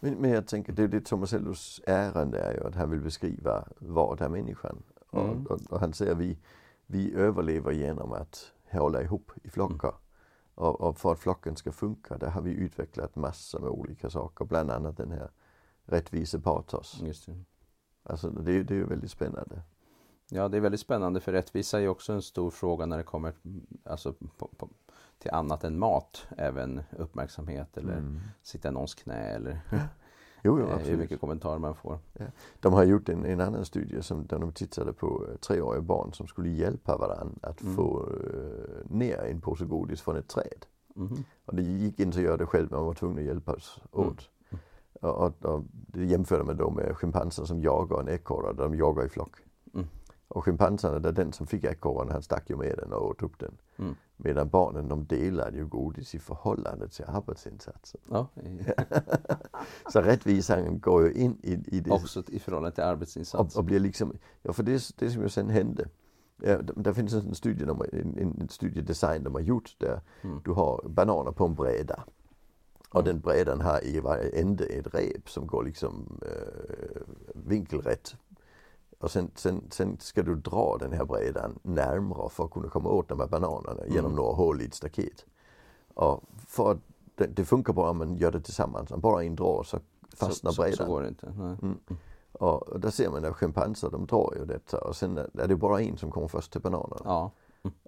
Men, 0.00 0.14
men 0.14 0.30
jag 0.30 0.46
tänker, 0.46 0.72
det 0.72 0.82
är 0.82 0.88
det 0.88 1.00
Thomas 1.00 1.32
Ellos 1.32 1.80
ärende 1.86 2.38
är 2.38 2.52
ju 2.54 2.66
att 2.66 2.74
han 2.74 2.90
vill 2.90 3.00
beskriva 3.00 3.68
vad 3.78 4.20
är 4.20 4.28
människan? 4.28 4.82
Mm. 5.12 5.46
Och, 5.46 5.50
och, 5.50 5.60
och 5.70 5.80
han 5.80 5.92
säger 5.92 6.14
vi, 6.14 6.38
vi 6.86 7.14
överlever 7.14 7.72
genom 7.72 8.12
att 8.12 8.52
hålla 8.70 9.02
ihop 9.02 9.32
i 9.42 9.48
flockar. 9.50 9.88
Mm. 9.88 10.00
Och, 10.54 10.80
och 10.80 10.98
för 10.98 11.12
att 11.12 11.18
flocken 11.20 11.56
ska 11.56 11.72
funka, 11.72 12.18
där 12.18 12.30
har 12.30 12.42
vi 12.42 12.50
utvecklat 12.50 13.16
massor 13.16 13.60
med 13.60 13.68
olika 13.70 14.10
saker, 14.10 14.44
bland 14.44 14.70
annat 14.70 14.96
den 14.96 15.10
här 15.10 15.30
rättvisepatos. 15.84 17.00
Just 17.02 17.26
det. 17.26 17.44
Alltså 18.02 18.30
det, 18.30 18.52
är- 18.52 18.64
det 18.64 18.74
är 18.74 18.78
ju 18.78 18.86
väldigt 18.86 19.10
spännande. 19.10 19.62
Ja, 20.30 20.48
det 20.48 20.56
är 20.56 20.60
väldigt 20.60 20.80
spännande 20.80 21.20
för 21.20 21.32
rättvisa 21.32 21.80
är 21.80 21.88
också 21.88 22.12
en 22.12 22.22
stor 22.22 22.50
fråga 22.50 22.86
när 22.86 22.96
det 22.96 23.02
kommer 23.04 23.32
alltså, 23.84 24.12
på, 24.38 24.48
på, 24.56 24.68
till 25.18 25.30
annat 25.30 25.64
än 25.64 25.78
mat. 25.78 26.26
Även 26.36 26.82
uppmärksamhet 26.98 27.76
eller 27.76 27.92
Mm. 27.98 28.20
sitta 28.42 28.68
i 28.68 28.72
någons 28.72 28.94
knä 28.94 29.14
eller 29.28 29.60
Jo, 30.42 30.58
jo, 30.60 30.66
eh, 30.70 30.78
hur 30.78 30.96
mycket 30.96 31.20
kommentarer 31.20 31.58
man 31.58 31.74
får. 31.74 31.98
De 32.60 32.72
har 32.72 32.84
gjort 32.84 33.08
en, 33.08 33.24
en 33.24 33.40
annan 33.40 33.64
studie 33.64 34.02
som, 34.02 34.26
där 34.26 34.38
de 34.38 34.52
tittade 34.52 34.92
på 34.92 35.26
eh, 35.30 35.36
treåriga 35.36 35.82
barn 35.82 36.12
som 36.12 36.26
skulle 36.26 36.48
hjälpa 36.48 36.96
varandra 36.96 37.48
att 37.48 37.60
Mm. 37.62 37.76
få 37.76 38.08
eh, 38.32 38.90
ner 38.90 39.18
en 39.18 39.40
påse 39.40 39.64
godis 39.64 40.00
från 40.00 40.16
ett 40.16 40.28
träd. 40.28 40.66
Mhm. 40.94 41.24
Och 41.44 41.54
det 41.54 41.62
gick 41.62 42.00
inte 42.00 42.18
att 42.18 42.24
göra 42.24 42.36
det 42.36 42.46
själv, 42.46 42.70
man 42.70 42.86
var 42.86 42.94
tvungen 42.94 43.18
att 43.18 43.24
hjälpas 43.24 43.78
åt. 43.90 44.30
Och, 45.00 45.10
och, 45.24 45.44
och 45.44 45.64
det 45.70 46.04
jämförde 46.04 46.44
man 46.44 46.56
då 46.56 46.70
med 46.70 46.96
schimpanser 46.96 47.44
som 47.44 47.60
jagar 47.60 48.00
en 48.00 48.08
ekorre, 48.08 48.52
de 48.52 48.74
jagar 48.74 49.04
i 49.06 49.08
flock. 49.08 49.34
Mm. 49.74 49.86
Och 50.28 50.44
schimpanserna, 50.44 50.98
där 50.98 51.12
den 51.12 51.32
som 51.32 51.46
fick 51.46 51.64
ekorren, 51.64 52.10
han 52.10 52.22
stack 52.22 52.50
ju 52.50 52.56
med 52.56 52.76
den 52.78 52.92
och 52.92 53.06
åt 53.08 53.22
upp 53.22 53.38
den. 53.38 53.56
Mm. 53.76 53.94
Medan 54.16 54.48
barnen, 54.48 54.88
de 54.88 55.06
delade 55.06 55.56
ju 55.56 55.66
godis 55.66 56.14
i 56.14 56.18
förhållande 56.18 56.88
till 56.88 57.04
arbetsinsatsen. 57.08 58.00
Ja, 58.10 58.28
Så 59.92 60.00
rättvisan 60.00 60.80
går 60.80 61.02
ju 61.06 61.12
in 61.12 61.38
i, 61.42 61.76
i 61.76 61.80
det. 61.80 61.90
också 61.90 62.22
i 62.28 62.38
förhållande 62.38 62.74
till 62.74 62.84
Och, 62.84 62.88
arbetsinsats. 62.90 63.56
och 63.56 63.64
blir 63.64 63.80
liksom, 63.80 64.12
ja 64.42 64.52
för 64.52 64.62
det, 64.62 64.90
det 64.98 65.10
som 65.10 65.22
ju 65.22 65.28
sen 65.28 65.50
hände. 65.50 65.88
Ja, 66.42 66.58
där 66.76 66.92
finns 66.92 67.12
en 67.14 67.34
studie, 67.34 67.64
en, 67.92 68.34
en 68.40 68.48
studiedesign 68.48 69.24
de 69.24 69.34
har 69.34 69.40
gjort 69.40 69.74
där 69.78 70.00
Mm. 70.22 70.40
du 70.44 70.50
har 70.50 70.84
bananer 70.88 71.32
på 71.32 71.44
en 71.44 71.54
bräda. 71.54 72.04
Och 72.90 73.00
Mm. 73.00 73.04
den 73.12 73.20
brädan 73.20 73.60
har 73.60 73.84
i 73.84 74.00
varje 74.00 74.28
ände 74.40 74.64
ett 74.64 74.94
rep 74.94 75.28
som 75.30 75.46
går 75.46 75.64
liksom 75.64 76.20
eh, 76.22 77.00
vinkelrätt. 77.34 78.16
Och 79.04 79.10
sen, 79.10 79.30
sen, 79.34 79.62
sen 79.70 79.96
ska 80.00 80.22
du 80.22 80.34
dra 80.34 80.76
den 80.80 80.92
här 80.92 81.04
brädan 81.04 81.58
närmare 81.62 82.28
för 82.28 82.44
att 82.44 82.50
kunna 82.50 82.68
komma 82.68 82.88
åt 82.90 83.08
de 83.08 83.20
här 83.20 83.26
bananerna 83.26 83.86
genom 83.86 84.04
Mm. 84.04 84.16
några 84.16 84.32
hål 84.32 84.62
i 84.62 84.64
ett 84.64 84.74
staket. 84.74 85.26
Och 85.94 86.22
för 86.46 86.70
att 86.70 86.78
det, 87.14 87.26
det 87.26 87.44
funkar 87.44 87.72
bara 87.72 87.90
om 87.90 87.98
man 87.98 88.16
gör 88.16 88.30
det 88.32 88.40
tillsammans. 88.40 88.90
Om 88.90 89.00
bara 89.00 89.24
en 89.24 89.36
drar 89.36 89.62
så 89.62 89.78
fastnar 90.16 90.50
så, 90.50 90.54
så, 90.54 90.62
brädan. 90.62 90.76
så 90.76 90.84
går 90.86 91.02
det 91.02 91.08
inte. 91.08 91.26
Mm. 91.26 91.78
Och, 92.32 92.68
och 92.68 92.80
där 92.80 92.90
ser 92.90 93.10
man 93.10 93.24
att 93.24 93.36
schimpanser 93.36 93.90
de 93.90 94.06
drar 94.06 94.34
ju 94.38 94.44
detta 94.44 94.78
och 94.80 94.96
sen 94.96 95.18
är 95.18 95.48
det 95.48 95.56
bara 95.56 95.80
en 95.80 95.96
som 95.96 96.10
kommer 96.10 96.28
först 96.28 96.52
till 96.52 96.60
bananerna. 96.60 97.00
Ja, 97.04 97.30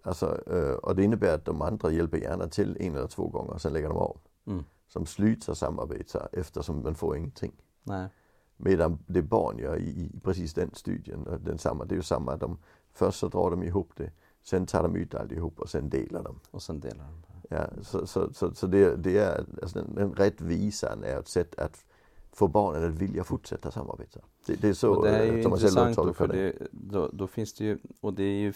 Alltså, 0.02 0.50
eh, 0.52 0.74
och 0.74 0.96
det 0.96 1.04
innebär 1.04 1.34
att 1.34 1.44
de 1.44 1.62
andra 1.62 1.90
hjälper 1.90 2.18
gärna 2.18 2.46
till 2.48 2.76
en 2.80 2.94
eller 2.96 3.06
två 3.06 3.28
gånger, 3.28 3.58
sen 3.58 3.72
lägger 3.72 3.88
de 3.88 3.96
av. 3.98 4.16
Mm. 4.46 4.64
Som 4.88 5.06
slutar 5.06 5.54
samarbeta 5.54 6.28
eftersom 6.32 6.82
man 6.82 6.94
får 6.94 7.16
ingenting. 7.16 7.52
nej. 7.82 8.08
Medan 8.56 8.98
det 9.06 9.22
barn 9.22 9.58
gör 9.58 9.76
i, 9.76 9.88
i 9.88 10.20
precis 10.22 10.54
den 10.54 10.70
studien, 10.72 11.26
och 11.26 11.40
den 11.40 11.58
samma, 11.58 11.84
det 11.84 11.94
är 11.94 11.96
ju 11.96 12.02
samma. 12.02 12.36
De, 12.36 12.58
först 12.92 13.18
så 13.18 13.28
drar 13.28 13.50
de 13.50 13.62
ihop 13.62 13.90
det, 13.96 14.10
sen 14.42 14.66
tar 14.66 14.82
de 14.82 14.96
ut 14.96 15.14
allihop 15.14 15.60
och 15.60 15.68
sen 15.70 15.88
delar 15.88 16.22
de. 16.22 16.40
Och 16.50 16.62
sen 16.62 16.80
delar 16.80 17.04
de. 17.04 17.22
Ja, 17.56 17.66
så 17.82 18.06
så, 18.06 18.32
så, 18.32 18.54
så 18.54 18.66
det, 18.66 18.96
det 18.96 19.18
är, 19.18 19.44
alltså 19.62 19.78
den, 19.78 19.94
den 19.94 20.12
rättvisan 20.14 21.04
är 21.04 21.18
ett 21.18 21.28
sätt 21.28 21.58
att 21.58 21.84
få 22.32 22.48
barnen 22.48 22.84
att 22.84 22.94
vilja 22.94 23.24
fortsätta 23.24 23.70
samarbeta. 23.70 24.20
Det, 24.46 24.54
det 24.54 24.68
är 24.68 24.72
så 24.74 24.94
Och 24.94 25.04
det 25.04 25.10
är 25.10 25.36
ju 25.36 25.42
Thomas 25.42 25.60
intressant 25.60 25.96
då, 25.96 26.12
för 26.12 26.28
det, 26.28 26.52
då, 26.70 27.10
då 27.12 27.26
finns 27.26 27.54
det 27.54 27.64
ju, 27.64 27.78
och 28.00 28.14
det 28.14 28.22
är 28.22 28.38
ju 28.40 28.52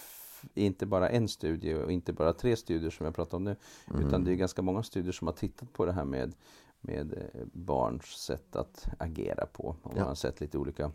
inte 0.55 0.87
bara 0.87 1.09
en 1.09 1.29
studie 1.29 1.75
och 1.75 1.93
inte 1.93 2.13
bara 2.13 2.33
tre 2.33 2.57
studier 2.57 2.91
som 2.91 3.07
jag 3.07 3.15
pratar 3.15 3.37
om 3.37 3.45
nu, 3.45 3.57
Mm. 3.91 4.07
utan 4.07 4.25
det 4.25 4.31
är 4.33 4.35
ganska 4.35 4.63
många 4.63 4.83
studier 4.83 5.13
som 5.13 5.27
har 5.27 5.35
tittat 5.35 5.73
på 5.73 5.87
det 5.87 5.93
här 5.93 6.05
med, 6.05 6.35
med 6.81 7.13
eh, 7.35 7.41
barns 7.53 8.05
sätt 8.05 8.57
att 8.57 8.89
agera 8.99 9.47
på. 9.47 9.77
Och 9.83 9.95
man 9.97 10.07
har 10.07 10.15
sett 10.15 10.41
lite 10.41 10.59
olika, 10.59 10.93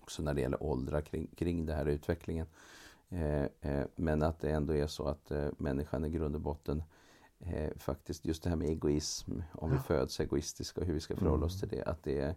också 0.00 0.22
när 0.22 0.34
det 0.34 0.40
gäller 0.40 0.62
åldrar 0.62 1.00
kring, 1.00 1.26
kring 1.26 1.66
den 1.66 1.76
här 1.76 1.86
utvecklingen. 1.86 2.46
Eh, 3.08 3.44
eh, 3.60 3.84
men 3.96 4.22
att 4.22 4.40
det 4.40 4.50
ändå 4.50 4.74
är 4.74 4.86
så 4.86 5.08
att 5.08 5.30
eh, 5.30 5.48
människan 5.58 6.04
i 6.04 6.10
grund 6.10 6.34
och 6.34 6.40
botten 6.40 6.82
eh, 7.40 7.70
faktiskt 7.76 8.24
just 8.24 8.42
det 8.42 8.48
här 8.48 8.56
med 8.56 8.68
egoism, 8.68 9.40
om 9.52 9.70
vi 9.72 9.78
föds 9.78 10.20
egoistiska 10.20 10.80
och 10.80 10.86
hur 10.86 10.94
vi 10.94 11.00
ska 11.00 11.16
förhålla 11.16 11.46
oss 11.46 11.62
Mm. 11.62 11.68
till 11.68 11.78
det, 11.78 11.84
att 11.84 12.02
det 12.02 12.18
är, 12.20 12.34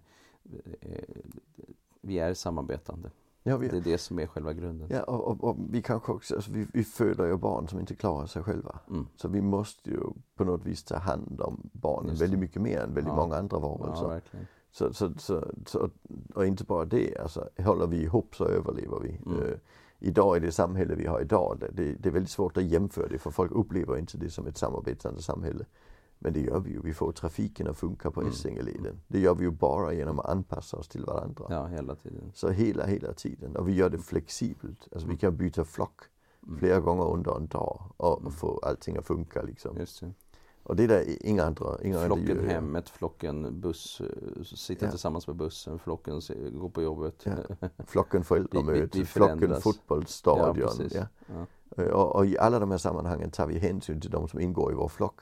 eh, 0.81 1.03
vi 2.01 2.19
är 2.19 2.33
samarbetande. 2.33 3.09
Ja, 3.47 3.57
vi, 3.57 3.67
Det 3.67 3.77
är 3.77 3.81
det 3.81 3.97
som 3.97 4.19
är 4.19 4.25
själva 4.27 4.53
grunden. 4.53 4.87
ja 4.91 5.03
och, 5.03 5.27
och, 5.27 5.43
och 5.43 5.57
vi 5.69 5.81
kanske 5.81 6.11
också, 6.11 6.35
alltså 6.35 6.51
vi, 6.51 6.67
vi 6.73 6.83
föder 6.83 7.25
ju 7.25 7.37
barn 7.37 7.67
som 7.67 7.79
inte 7.79 7.95
klarar 7.95 8.25
sig 8.25 8.43
själva. 8.43 8.79
Mm. 8.89 9.05
Så 9.15 9.27
vi 9.27 9.41
måste 9.41 9.89
ju 9.89 9.99
på 10.35 10.43
något 10.43 10.65
vis 10.65 10.83
ta 10.83 10.97
hand 10.97 11.41
om 11.41 11.69
barnen 11.73 12.15
väldigt 12.15 12.39
mycket 12.39 12.61
mer 12.61 12.79
än 12.79 12.93
väldigt 12.93 13.13
Ja. 13.13 13.15
många 13.15 13.35
andra 13.35 13.57
Ja, 13.61 13.77
varelser. 13.77 14.07
verkligen. 14.07 14.47
så, 14.71 14.93
så, 14.93 15.13
så, 15.17 15.45
så, 15.65 15.89
och 16.35 16.45
inte 16.45 16.63
bara 16.63 16.85
det, 16.85 17.17
alltså 17.17 17.49
håller 17.57 17.87
vi 17.87 18.01
ihop 18.03 18.35
så 18.35 18.45
överlever 18.45 18.99
vi. 18.99 19.19
Mm. 19.25 19.43
Eh, 19.43 19.53
idag 19.99 20.37
i 20.37 20.39
det 20.39 20.51
samhälle 20.51 20.95
vi 20.95 21.05
har 21.07 21.21
idag, 21.21 21.63
det, 21.73 21.93
det 21.99 22.09
är 22.09 22.13
väldigt 22.13 22.31
svårt 22.31 22.57
att 22.57 22.63
jämföra 22.63 23.07
det 23.07 23.17
för 23.17 23.31
folk 23.31 23.51
upplever 23.51 23.97
inte 23.97 24.17
det 24.17 24.29
som 24.29 24.47
ett 24.47 24.57
samarbetande 24.57 25.21
samhälle. 25.21 25.65
Men 26.19 26.33
det 26.33 26.39
gör 26.41 26.59
vi 26.59 26.69
ju, 26.71 26.81
vi 26.81 26.93
får 26.93 27.11
trafiken 27.11 27.67
att 27.67 27.77
funka 27.77 28.11
på 28.11 28.19
Mm. 28.21 28.31
Essingeleden. 28.33 28.99
Det 29.07 29.19
gör 29.19 29.35
vi 29.35 29.43
ju 29.43 29.51
bara 29.51 29.93
genom 29.93 30.19
att 30.19 30.25
anpassa 30.29 30.77
oss 30.77 30.87
till 30.87 31.05
varandra. 31.05 31.45
Ja, 31.49 31.65
hela 31.65 31.95
tiden. 31.95 32.31
Så 32.33 32.49
hela, 32.49 32.85
hela 32.85 33.13
tiden. 33.13 33.55
Och 33.55 33.67
vi 33.67 33.73
gör 33.73 33.89
det 33.89 33.97
flexibelt. 33.97 34.87
Alltså 34.91 35.07
vi 35.07 35.17
kan 35.17 35.37
byta 35.37 35.65
flock 35.65 36.01
Mm. 36.47 36.59
flera 36.59 36.79
gånger 36.79 37.07
under 37.13 37.35
en 37.35 37.47
dag 37.47 37.81
och, 37.97 38.19
Mm. 38.21 38.31
få 38.31 38.59
allting 38.63 38.97
att 38.97 39.05
funka 39.05 39.41
liksom. 39.41 39.77
Just 39.77 39.99
det. 40.01 40.11
Och 40.63 40.75
det 40.75 40.87
där 40.87 41.25
inga 41.25 41.43
andra, 41.43 41.65
inga 41.83 41.95
andra 41.95 42.07
Flocken 42.15 42.37
gör. 42.37 42.47
hemmet, 42.47 42.89
flocken 42.89 43.61
buss, 43.61 44.01
eh, 44.01 44.43
sitta 44.43 44.85
Ja. 44.85 44.89
tillsammans 44.91 45.27
med 45.27 45.35
bussen, 45.35 45.79
flocken 45.79 46.21
gå 46.53 46.69
på 46.69 46.81
jobbet. 46.81 47.25
Ja. 47.25 47.67
Flocken 47.85 48.23
föräldramöte, 48.23 49.05
flocken 49.05 49.61
fotbollsstadion. 49.61 50.89
Ja, 50.91 51.07
Ja. 51.75 51.85
Och, 51.93 52.15
och 52.15 52.25
i 52.25 52.37
alla 52.37 52.59
de 52.59 52.71
här 52.71 52.77
sammanhangen 52.77 53.31
tar 53.31 53.47
vi 53.47 53.59
hänsyn 53.59 54.01
till 54.01 54.11
de 54.11 54.27
som 54.27 54.39
ingår 54.39 54.71
i 54.71 54.75
vår 54.75 54.87
flock. 54.87 55.21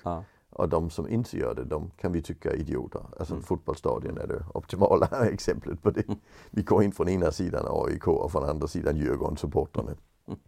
Och 0.58 0.70
de 0.70 0.90
som 0.90 1.10
inte 1.10 1.38
gör 1.38 1.56
det, 1.56 1.64
de 1.64 1.92
kan 1.98 2.12
vi 2.12 2.22
tycka 2.22 2.52
är 2.52 2.56
idioter. 2.56 3.02
Alltså 3.20 3.34
Mm. 3.34 3.44
fotbollsstadion 3.44 4.18
är 4.18 4.28
det 4.28 4.44
optimala 4.54 5.06
exemplet 5.32 5.82
på 5.84 5.92
det. 5.92 6.04
Vi 6.52 6.64
går 6.64 6.84
in 6.84 6.92
från 6.92 7.10
ena 7.10 7.32
sidan 7.32 7.66
AIK 7.70 8.08
och 8.08 8.32
från 8.32 8.44
andra 8.50 8.68
sidan 8.68 8.98
Djurgårdssupportrarna. 8.98 9.92
Mm. 10.28 10.40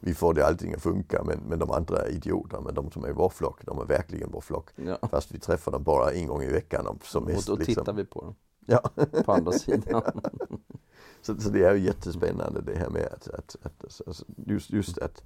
Vi 0.00 0.14
får 0.14 0.34
det 0.34 0.46
allting 0.46 0.74
att 0.74 0.82
funka 0.82 1.22
men, 1.24 1.38
men 1.48 1.58
de 1.58 1.70
andra 1.70 1.98
är 2.02 2.10
idioter. 2.10 2.60
Men 2.60 2.74
de 2.74 2.90
som 2.90 3.04
är 3.04 3.08
i 3.08 3.12
vår 3.12 3.28
flock, 3.28 3.64
de 3.66 3.78
är 3.78 3.84
verkligen 3.84 4.30
vår 4.32 4.40
flock. 4.40 4.70
Ja. 4.76 4.98
Fast 5.10 5.32
vi 5.34 5.38
träffar 5.38 5.72
dem 5.72 5.82
bara 5.82 6.10
en 6.12 6.26
gång 6.26 6.42
i 6.42 6.50
veckan 6.50 6.86
om- 6.86 6.98
som 7.02 7.22
Och 7.24 7.28
mest. 7.30 7.46
då 7.46 7.56
liksom. 7.56 7.74
tittar 7.74 7.92
vi 7.92 8.04
på 8.04 8.20
dem, 8.20 8.34
Ja. 8.66 8.80
på 9.24 9.32
andra 9.32 9.52
sidan. 9.52 10.02
Så, 11.22 11.40
så 11.40 11.48
det 11.50 11.64
är 11.64 11.74
ju 11.74 11.84
jättespännande 11.84 12.60
det 12.60 12.78
här 12.78 12.88
med 12.90 13.06
att, 13.12 13.28
att, 13.28 13.56
att 13.62 13.84
alltså, 14.06 14.24
just, 14.46 14.70
just 14.70 14.98
att, 14.98 15.22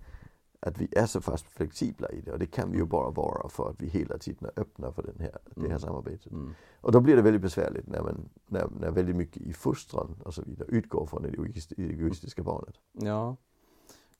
att 0.61 0.79
vi 0.79 0.89
är 0.93 1.07
så 1.07 1.21
fast 1.21 1.47
flexibla 1.47 2.11
i 2.11 2.21
det 2.21 2.33
och 2.33 2.39
det 2.39 2.47
kan 2.47 2.71
vi 2.71 2.79
ju 2.79 2.85
bara 2.85 3.11
vara 3.11 3.49
för 3.49 3.71
att 3.71 3.81
vi 3.83 3.87
hela 3.87 4.19
tiden 4.19 4.51
är 4.57 4.61
öppna 4.61 4.93
för 4.93 5.03
den 5.03 5.19
här, 5.19 5.39
det 5.55 5.61
här 5.61 5.67
Mm. 5.67 5.81
samarbetet. 5.81 6.33
Mm. 6.33 6.55
Och 6.81 6.93
då 6.93 7.01
blir 7.01 7.17
det 7.17 7.23
väldigt 7.23 7.43
besvärligt 7.43 7.87
när, 7.87 8.03
man, 8.03 8.29
när, 8.47 8.69
när 8.81 8.91
väldigt 8.91 9.17
mycket 9.17 9.43
i 9.43 9.53
fostran 9.53 10.17
och 10.25 10.35
så 10.35 10.43
vidare 10.43 10.69
utgår 10.69 11.07
från 11.07 11.23
det 11.23 11.29
egoist- 11.29 11.73
egoistiska 11.79 12.43
barnet. 12.43 12.75
Ja, 12.93 13.37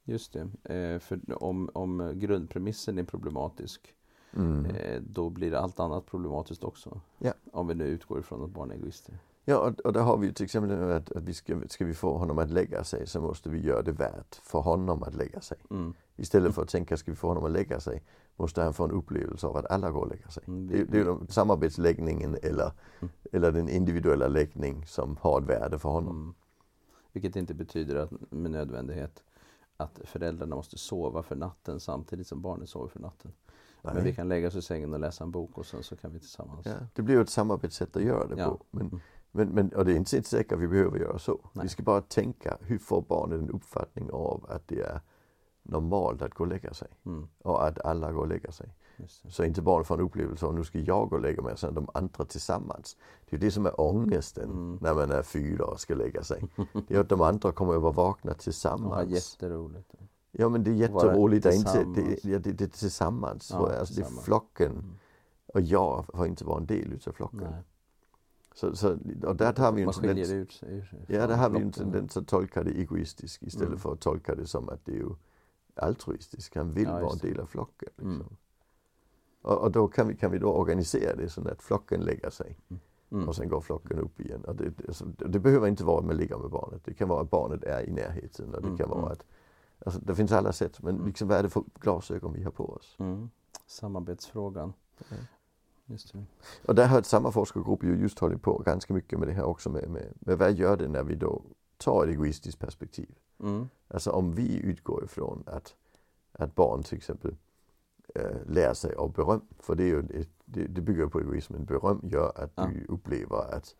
just 0.05 0.33
det. 0.33 0.75
Eh, 0.75 0.99
för 0.99 1.43
om, 1.43 1.71
om 1.75 2.13
grundpremissen 2.19 2.99
är 2.99 3.05
problematisk, 3.05 3.95
Mm. 4.37 4.65
eh, 4.67 5.01
då 5.03 5.31
blir 5.31 5.55
allt 5.55 5.81
annat 5.81 6.07
problematiskt 6.07 6.65
också. 6.65 7.01
Ja. 7.19 7.33
Om 7.53 7.67
vi 7.67 7.75
nu 7.75 7.85
utgår 7.85 8.19
ifrån 8.21 8.45
att 8.45 8.51
barn 8.51 8.71
är 8.71 8.75
egoister. 8.75 9.19
Ja, 9.51 9.73
och, 9.85 9.93
där 9.93 10.01
har 10.01 10.17
vi 10.17 10.27
ju 10.27 10.33
till 10.33 10.45
exempel 10.45 10.91
att, 10.93 11.13
att 11.13 11.23
vi 11.23 11.35
ska, 11.35 11.61
ska 11.69 11.85
vi 11.85 11.95
få 11.95 12.19
honom 12.19 12.39
att 12.39 12.51
lägga 12.51 12.85
sig 12.85 13.07
så 13.07 13.21
måste 13.21 13.49
vi 13.51 13.61
göra 13.61 13.83
det 13.83 13.93
värt 13.93 14.35
för 14.43 14.59
honom 14.61 15.03
att 15.03 15.15
lägga 15.15 15.41
sig. 15.41 15.59
Mm. 15.71 15.95
Istället 16.17 16.55
för 16.55 16.63
att 16.63 16.69
tänka, 16.69 16.97
ska 16.97 17.11
vi 17.11 17.17
få 17.17 17.29
honom 17.29 17.45
att 17.45 17.51
lägga 17.51 17.81
sig, 17.81 18.03
måste 18.37 18.63
han 18.63 18.75
få 18.75 18.85
en 18.85 18.91
upplevelse 18.91 19.47
av 19.47 19.57
att 19.57 19.71
alla 19.71 19.91
går 19.91 20.01
och 20.01 20.09
lägger 20.09 20.29
sig. 20.29 20.43
Mm, 20.47 20.67
Det, 20.69 20.85
det 20.85 20.99
är 20.99 21.05
ju 21.05 21.17
samarbetsläggningen 21.29 22.37
eller, 22.43 22.73
Mm. 23.01 23.13
eller 23.33 23.53
den 23.53 23.69
individuella 23.69 24.29
läggning 24.29 24.87
som 24.87 25.17
har 25.21 25.41
ett 25.41 25.47
värde 25.49 25.79
för 25.79 25.89
honom. 25.89 26.17
Mm. 26.17 26.35
Vilket 27.13 27.37
inte 27.37 27.55
betyder 27.55 27.97
att 27.97 28.11
med 28.31 28.51
nödvändighet 28.51 29.23
att 29.77 30.01
föräldrarna 30.05 30.57
måste 30.57 30.79
sova 30.79 31.23
för 31.23 31.37
natten 31.37 31.81
samtidigt 31.81 32.27
som 32.27 32.43
barnen 32.43 32.67
sover 32.67 32.89
för 32.89 33.01
natten. 33.01 33.33
Men 33.83 33.97
vi 33.97 34.03
Nej. 34.03 34.15
kan 34.15 34.29
lägga 34.29 34.49
oss 34.49 34.55
i 34.55 34.63
sängen 34.63 34.95
och 34.95 35.01
läsa 35.01 35.25
en 35.25 35.31
bok 35.31 35.59
och 35.59 35.67
sen 35.67 35.83
så 35.83 35.97
kan 35.97 36.13
vi 36.13 36.19
tillsammans. 36.19 36.67
Ja, 36.67 36.73
det 36.95 37.03
blir 37.03 37.15
ju 37.15 37.21
ett 37.23 37.31
samarbetssätt 37.31 37.97
att 37.97 38.03
göra 38.03 38.27
det 38.27 38.41
Ja. 38.43 38.49
på. 38.51 38.65
Men, 38.71 38.87
Mm. 38.87 39.01
Men, 39.33 39.49
men, 39.49 39.69
och 39.69 39.85
det 39.85 39.93
är 39.93 39.97
inte 39.97 40.23
säkert 40.23 40.53
att 40.53 40.59
vi 40.59 40.69
behöver 40.69 40.99
göra 40.99 41.19
så. 41.19 41.39
Nej. 41.53 41.63
Vi 41.63 41.69
ska 41.69 41.83
bara 41.83 42.01
tänka, 42.01 42.59
hur 42.61 42.79
får 42.79 43.03
barnet 43.03 43.41
en 43.41 43.51
uppfattning 43.51 44.11
av 44.11 44.47
att 44.49 44.69
det 44.69 44.81
är 44.81 45.01
normalt 45.63 46.23
att 46.23 46.35
gå 46.35 46.45
och 46.45 46.49
lägga 46.51 46.75
sig? 46.75 46.89
Mm, 47.07 47.29
Och 47.43 47.67
att 47.67 47.81
alla 47.85 48.13
går 48.13 48.21
och 48.21 48.29
lägger 48.29 48.51
sig. 48.51 48.75
det. 48.97 49.09
Så 49.31 49.45
inte 49.45 49.63
barnet 49.63 49.87
får 49.87 49.95
en 49.95 50.01
upplevelse 50.01 50.47
av 50.47 50.55
nu 50.55 50.65
ska 50.65 50.79
jag 50.79 51.09
gå 51.09 51.17
och 51.17 51.23
lägga 51.23 51.43
mig 51.43 51.57
sen 51.59 51.75
de 51.75 51.89
andra 51.95 52.25
tillsammans. 52.25 52.97
Det 53.31 53.37
är 53.37 53.41
det 53.41 53.51
som 53.51 53.67
är 53.67 53.81
ångesten 53.81 54.51
Mm. 54.51 54.79
när 54.81 54.95
man 54.95 55.11
är 55.11 55.23
fyra 55.23 55.65
och 55.65 55.81
ska 55.81 55.95
lägga 55.95 56.23
sig. 56.23 56.45
Det 56.89 56.95
är 56.95 57.01
att 57.01 57.09
de 57.09 57.21
andra 57.21 57.53
kommer 57.53 57.75
att 57.77 57.83
vara 57.83 57.93
vakna 57.93 58.31
Ja, 58.31 58.35
tillsammans. 58.39 59.11
jätteroligt. 59.11 59.95
Ja 60.33 60.49
men 60.49 60.65
det 60.65 60.71
är 60.71 60.75
jätteroligt. 60.75 61.43
Det 61.43 61.49
är, 61.51 61.55
inte, 61.57 61.73
tillsammans. 61.73 62.23
det, 62.23 62.39
det, 62.39 62.53
det 62.53 62.65
är 62.65 62.69
tillsammans. 62.69 63.51
Ja, 63.51 63.57
alltså, 63.59 63.75
det 63.75 63.81
är 63.81 63.85
tillsammans. 64.05 64.25
flocken. 64.25 64.73
Mm. 64.73 64.95
Och 65.55 65.61
jag 65.61 66.05
får 66.15 66.27
inte 66.27 66.45
vara 66.45 66.59
en 66.59 66.67
del 66.67 66.93
utav 66.93 67.13
flocken. 67.13 67.41
Nej. 67.51 67.63
Så, 68.55 68.77
så, 68.77 68.99
och 69.25 69.37
där 69.37 69.55
har 69.59 69.73
vi 69.73 69.83
en 69.83 69.93
tendens, 69.93 70.31
ut 70.31 70.63
ja, 71.09 71.27
där 71.27 71.37
har 71.37 71.51
vi 71.51 71.59
en 71.61 71.73
tendens 71.73 72.17
att 72.17 72.29
tolka 72.29 72.63
det 72.63 72.71
egoistiskt 72.71 73.43
istället 73.43 73.69
Mm. 73.69 73.79
för 73.79 73.93
att 73.93 74.01
tolka 74.01 74.35
det 74.35 74.47
som 74.47 74.69
att 74.69 74.85
det 74.85 74.93
är 74.93 74.97
ju 74.97 75.11
altruistiskt. 75.75 76.55
Han 76.57 76.73
vill 76.73 76.85
Ja, 76.85 77.01
vara 77.01 77.13
en 77.13 77.19
del 77.19 77.41
av 77.41 77.47
flocken. 77.47 77.89
Liksom. 77.97 78.13
Mm. 78.15 78.27
Och, 79.43 79.59
och 79.59 79.73
då 79.73 79.89
kan 79.89 80.09
vi, 80.09 80.17
kan 80.17 80.31
vi 80.31 80.39
då 80.39 80.49
organisera 80.53 81.17
det 81.17 81.29
så 81.29 81.49
att 81.49 81.63
flocken 81.63 82.01
lägger 82.01 82.31
sig 82.31 82.59
Mm. 83.13 83.29
och 83.29 83.37
sen 83.37 83.49
går 83.49 83.61
flocken 83.61 83.99
upp 83.99 84.21
igen. 84.21 84.45
Och 84.45 84.57
det, 84.57 84.73
alltså, 84.89 85.05
det 85.05 85.39
behöver 85.39 85.69
inte 85.69 85.85
vara 85.85 85.99
att 85.99 86.05
man 86.05 86.17
ligger 86.17 86.39
med 86.39 86.51
barnet. 86.51 86.85
Det 86.85 86.95
kan 86.95 87.09
vara 87.09 87.21
att 87.23 87.31
barnet 87.31 87.65
är 87.65 87.89
i 87.89 87.91
närheten 87.93 88.55
och 88.55 88.61
det 88.63 88.67
Mm, 88.67 88.79
kan 88.79 88.89
vara 88.89 89.01
mm. 89.01 89.13
att 89.13 89.25
Alltså, 89.85 90.01
det 90.01 90.15
finns 90.15 90.33
alla 90.33 90.53
sätt, 90.53 90.83
men 90.83 90.97
liksom, 90.97 91.29
vad 91.29 91.39
är 91.39 91.43
det 91.43 91.49
för 91.51 91.65
glasögon 91.81 92.33
vi 92.33 92.43
har 92.43 92.51
på 92.51 92.71
oss? 92.71 92.97
Mm. 92.99 93.31
Samarbetsfrågan. 93.67 94.73
Just 95.91 96.13
det. 96.13 96.25
Och 96.67 96.75
där 96.75 96.87
har 96.87 97.03
samma 97.03 97.31
forskargrupp 97.33 97.85
ju 97.85 97.97
just 97.97 98.19
hållit 98.19 98.43
på 98.43 98.59
ganska 98.59 98.95
mycket 98.95 99.19
med 99.19 99.29
det 99.29 99.35
här 99.35 99.45
också 99.45 99.71
med, 99.71 99.89
med, 99.91 100.13
med 100.21 100.39
vad 100.39 100.53
gör 100.53 100.77
det 100.77 100.89
när 100.89 101.03
vi 101.03 101.15
då 101.15 101.43
tar 101.77 102.05
ett 102.05 102.11
egoistiskt 102.11 102.59
perspektiv? 102.61 103.15
Mm. 103.41 103.69
Alltså 103.89 104.11
om 104.11 104.33
vi 104.35 104.61
utgår 104.63 105.05
ifrån 105.05 105.43
att, 105.47 105.75
att 106.33 106.55
barn 106.55 106.83
till 106.83 106.97
exempel 106.97 107.37
äh, 108.15 108.37
lär 108.47 108.75
sig 108.75 108.95
av 108.95 109.13
beröm, 109.13 109.41
för 109.59 109.75
det, 109.75 109.83
är 109.83 109.87
ju 109.87 109.99
ett, 110.21 110.29
det, 110.45 110.67
det 110.67 110.81
bygger 110.81 111.07
på 111.07 111.21
egoismen. 111.21 111.65
Beröm 111.65 112.01
gör 112.03 112.33
att 112.37 112.53
Ja. 112.55 112.67
du 112.67 112.87
upplever 112.89 113.55
att, 113.55 113.75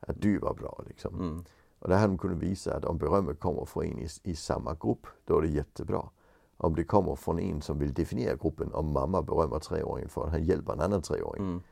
att 0.00 0.22
du 0.22 0.38
var 0.38 0.54
bra. 0.54 0.84
Liksom. 0.88 1.14
Mm. 1.14 1.44
Och 1.78 1.88
där 1.88 1.98
har 1.98 2.08
de 2.08 2.18
kunnat 2.18 2.38
visa 2.38 2.76
att 2.76 2.84
om 2.84 2.98
berömmet 2.98 3.40
kommer 3.40 3.64
från 3.64 3.84
en 3.84 3.98
i, 3.98 4.08
i 4.22 4.36
samma 4.36 4.74
grupp, 4.80 5.06
då 5.24 5.38
är 5.38 5.42
det 5.42 5.48
jättebra. 5.48 6.08
Om 6.56 6.74
det 6.74 6.84
kommer 6.84 7.14
från 7.14 7.38
en 7.38 7.62
som 7.62 7.78
vill 7.78 7.94
definiera 7.94 8.36
gruppen, 8.36 8.72
om 8.74 8.92
mamma 8.92 9.22
berömmer 9.22 9.58
treåringen 9.58 10.08
för 10.08 10.24
att 10.24 10.30
han 10.30 10.44
hjälper 10.44 10.72
en 10.72 10.80
annan 10.80 11.02
treåring, 11.02 11.42
Mm. 11.42 11.62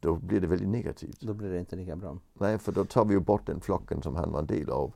då 0.00 0.14
blir 0.14 0.40
det 0.40 0.46
väldigt 0.46 0.68
negativt. 0.68 1.20
Då 1.20 1.34
blir 1.34 1.50
det 1.50 1.58
inte 1.58 1.76
lika 1.76 1.96
bra. 1.96 2.18
Nej, 2.34 2.58
för 2.58 2.72
då 2.72 2.84
tar 2.84 3.04
vi 3.04 3.14
ju 3.14 3.20
bort 3.20 3.46
den 3.46 3.60
flocken 3.60 4.02
som 4.02 4.16
han 4.16 4.32
var 4.32 4.38
en 4.40 4.46
del 4.46 4.70
av 4.70 4.92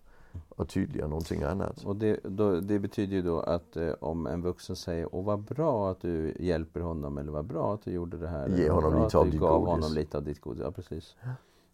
och 0.49 0.69
tydliggör 0.69 1.09
någonting 1.09 1.43
annat. 1.43 1.85
Och 1.85 1.97
det, 1.97 2.21
då, 2.25 2.61
det 2.61 2.79
betyder 2.79 3.17
ju 3.17 3.23
då 3.23 3.41
att 3.41 3.77
eh, 3.77 3.91
om 4.01 4.27
en 4.27 4.43
vuxen 4.43 4.77
säger 4.77 5.15
Åh 5.15 5.25
vad 5.25 5.41
bra 5.41 5.91
att 5.91 6.01
du 6.01 6.37
hjälper 6.41 6.81
honom 6.81 7.19
eller 7.19 7.33
vad 7.33 7.45
bra 7.47 7.75
att 7.75 7.83
du 7.83 7.91
gjorde 7.91 8.17
det 8.17 8.29
här. 8.29 8.49
Ge 8.49 8.71
honom 8.71 8.91
bra 8.93 9.05
lite 9.05 9.19
av 9.19 9.31
ditt 9.31 9.41
gav 9.41 9.61
godis." 9.61 9.69
honom 9.75 9.93
lite 9.95 10.17
av 10.17 10.25
ditt 10.25 10.41
godis. 10.41 10.63
Ja, 10.65 10.71
precis. 10.71 11.17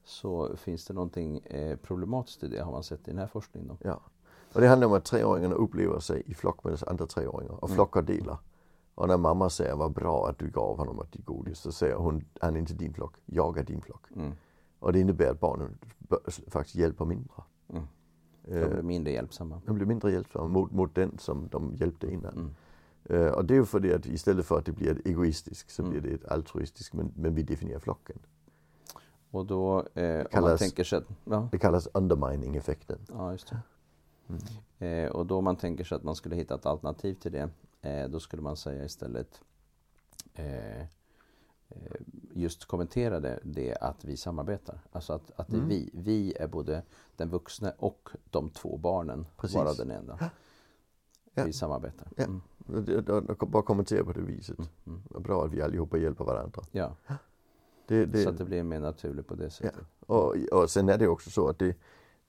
Så 0.04 0.56
finns 0.56 0.84
det 0.86 0.94
någonting 0.94 1.38
eh, 1.38 1.76
problematiskt 1.76 2.42
i 2.42 2.48
det 2.48 2.62
har 2.62 2.72
man 2.72 2.82
sett 2.82 3.08
i 3.08 3.10
den 3.10 3.18
här 3.18 3.26
forskningen. 3.26 3.68
Då. 3.68 3.76
Ja. 3.88 4.00
Och 4.54 4.60
det 4.60 4.68
handlar 4.68 4.86
om 4.88 4.92
att 4.94 5.04
treåringarna 5.04 5.54
upplever 5.54 5.98
sig 6.00 6.22
i 6.26 6.34
flock 6.34 6.64
med 6.64 6.82
andra 6.86 7.06
treåringar 7.06 7.52
och 7.52 7.68
Mm. 7.68 7.74
flockar 7.74 8.02
delar. 8.02 8.38
Och 8.94 9.08
när 9.08 9.16
mamma 9.16 9.50
säger 9.50 9.76
vad 9.76 9.92
bra 9.92 10.28
att 10.28 10.38
du 10.38 10.48
gav 10.50 10.76
honom 10.78 10.98
av 10.98 11.06
ditt 11.10 11.24
godis, 11.24 11.58
så 11.58 11.72
säger 11.72 11.94
hon 11.94 12.24
han 12.40 12.54
är 12.56 12.58
inte 12.60 12.74
din 12.74 12.94
flock, 12.94 13.14
jag 13.26 13.58
är 13.58 13.62
din 13.64 13.80
flock. 13.80 14.06
Mm. 14.16 14.32
Och 14.78 14.92
det 14.92 15.00
innebär 15.00 15.30
att 15.30 15.40
barnen 15.40 15.78
faktiskt 16.48 16.76
hjälper 16.76 17.04
mindre. 17.04 17.42
Mm. 17.68 17.84
De 18.46 18.56
Eh, 18.62 18.68
blir 18.68 18.82
mindre 18.82 19.12
hjälpsamma. 19.12 19.60
de 19.66 19.74
blir 19.74 19.86
mindre 19.86 20.12
hjälpsamma 20.12 20.48
mot, 20.48 20.70
mot 20.72 20.94
den 20.94 21.18
som 21.18 21.48
de 21.48 21.74
hjälpte 21.74 22.12
innan. 22.12 22.32
Mm. 22.34 22.54
Eh, 23.26 23.32
och 23.32 23.44
det 23.44 23.54
är 23.54 23.58
ju 23.58 23.64
för 23.64 23.80
det 23.80 23.94
att 23.94 24.06
istället 24.06 24.46
för 24.46 24.58
att 24.58 24.64
det 24.66 24.72
blir 24.72 25.00
egoistiskt 25.04 25.70
så 25.70 25.82
blir 25.82 26.00
det 26.00 26.08
ett 26.10 26.24
altruistiskt, 26.28 26.94
men, 26.94 27.12
men 27.16 27.34
vi 27.34 27.42
definierar 27.42 27.78
flocken. 27.80 28.18
Och 29.30 29.46
då 29.46 29.86
eh, 29.94 30.16
man 30.16 30.26
kallas- 30.30 30.60
tänker 30.60 30.84
sig 30.84 30.98
att, 30.98 31.04
ja, 31.24 31.48
Det 31.52 31.58
kallas 31.58 31.88
undermining-effekten. 31.94 32.98
ja, 33.08 33.32
just 33.32 33.48
det. 33.50 33.58
Mm. 34.28 34.40
Eh, 34.78 35.10
och 35.10 35.26
då 35.26 35.40
man 35.40 35.56
tänker 35.56 35.84
sig 35.84 35.96
att 35.96 36.02
man 36.02 36.14
skulle 36.16 36.36
hitta 36.36 36.54
ett 36.54 36.66
alternativ 36.66 37.14
till 37.14 37.32
det. 37.32 37.48
Eh, 37.80 38.08
då 38.08 38.20
skulle 38.20 38.42
man 38.42 38.56
säga 38.56 38.84
istället 38.84 39.40
eh, 40.34 40.80
eh, 40.80 40.86
just 42.32 42.64
kommentera 42.64 43.20
det, 43.20 43.40
det 43.42 43.74
att 43.76 44.04
vi 44.04 44.16
samarbetar. 44.16 44.80
Alltså 44.92 45.12
att, 45.12 45.30
att 45.36 45.48
det 45.48 45.54
är 45.54 45.58
Mm. 45.58 45.68
vi. 45.68 45.90
Vi 45.92 46.34
är 46.36 46.46
både 46.48 46.82
den 47.16 47.28
vuxne 47.30 47.72
och 47.78 48.08
de 48.30 48.50
två 48.50 48.76
barnen. 48.76 49.26
Precis. 49.36 49.56
Bara 49.56 49.72
den 49.72 49.90
enda. 49.90 50.30
Ja. 51.34 51.44
Vi 51.44 51.52
samarbetar. 51.52 52.08
Ja. 52.16 52.24
Mm. 52.24 52.40
Bara 53.38 53.62
kommentera 53.62 54.04
på 54.04 54.12
det 54.12 54.20
viset. 54.20 54.58
Mm. 54.58 54.68
Mm. 54.86 55.22
Bra 55.22 55.44
att 55.44 55.52
vi 55.52 55.62
allihopa 55.62 55.98
hjälper 55.98 56.24
varandra. 56.24 56.62
Ja, 56.72 56.96
Det, 57.86 58.06
det, 58.06 58.22
så 58.22 58.28
att 58.30 58.38
det 58.38 58.44
blir 58.44 58.62
mer 58.62 58.80
naturligt 58.80 59.26
på 59.26 59.34
det 59.34 59.50
sättet. 59.50 59.84
och, 60.06 60.36
och 60.52 60.70
sen 60.70 60.88
är 60.88 60.98
det 60.98 61.08
också 61.08 61.30
så 61.30 61.48
att 61.48 61.58
det, 61.58 61.76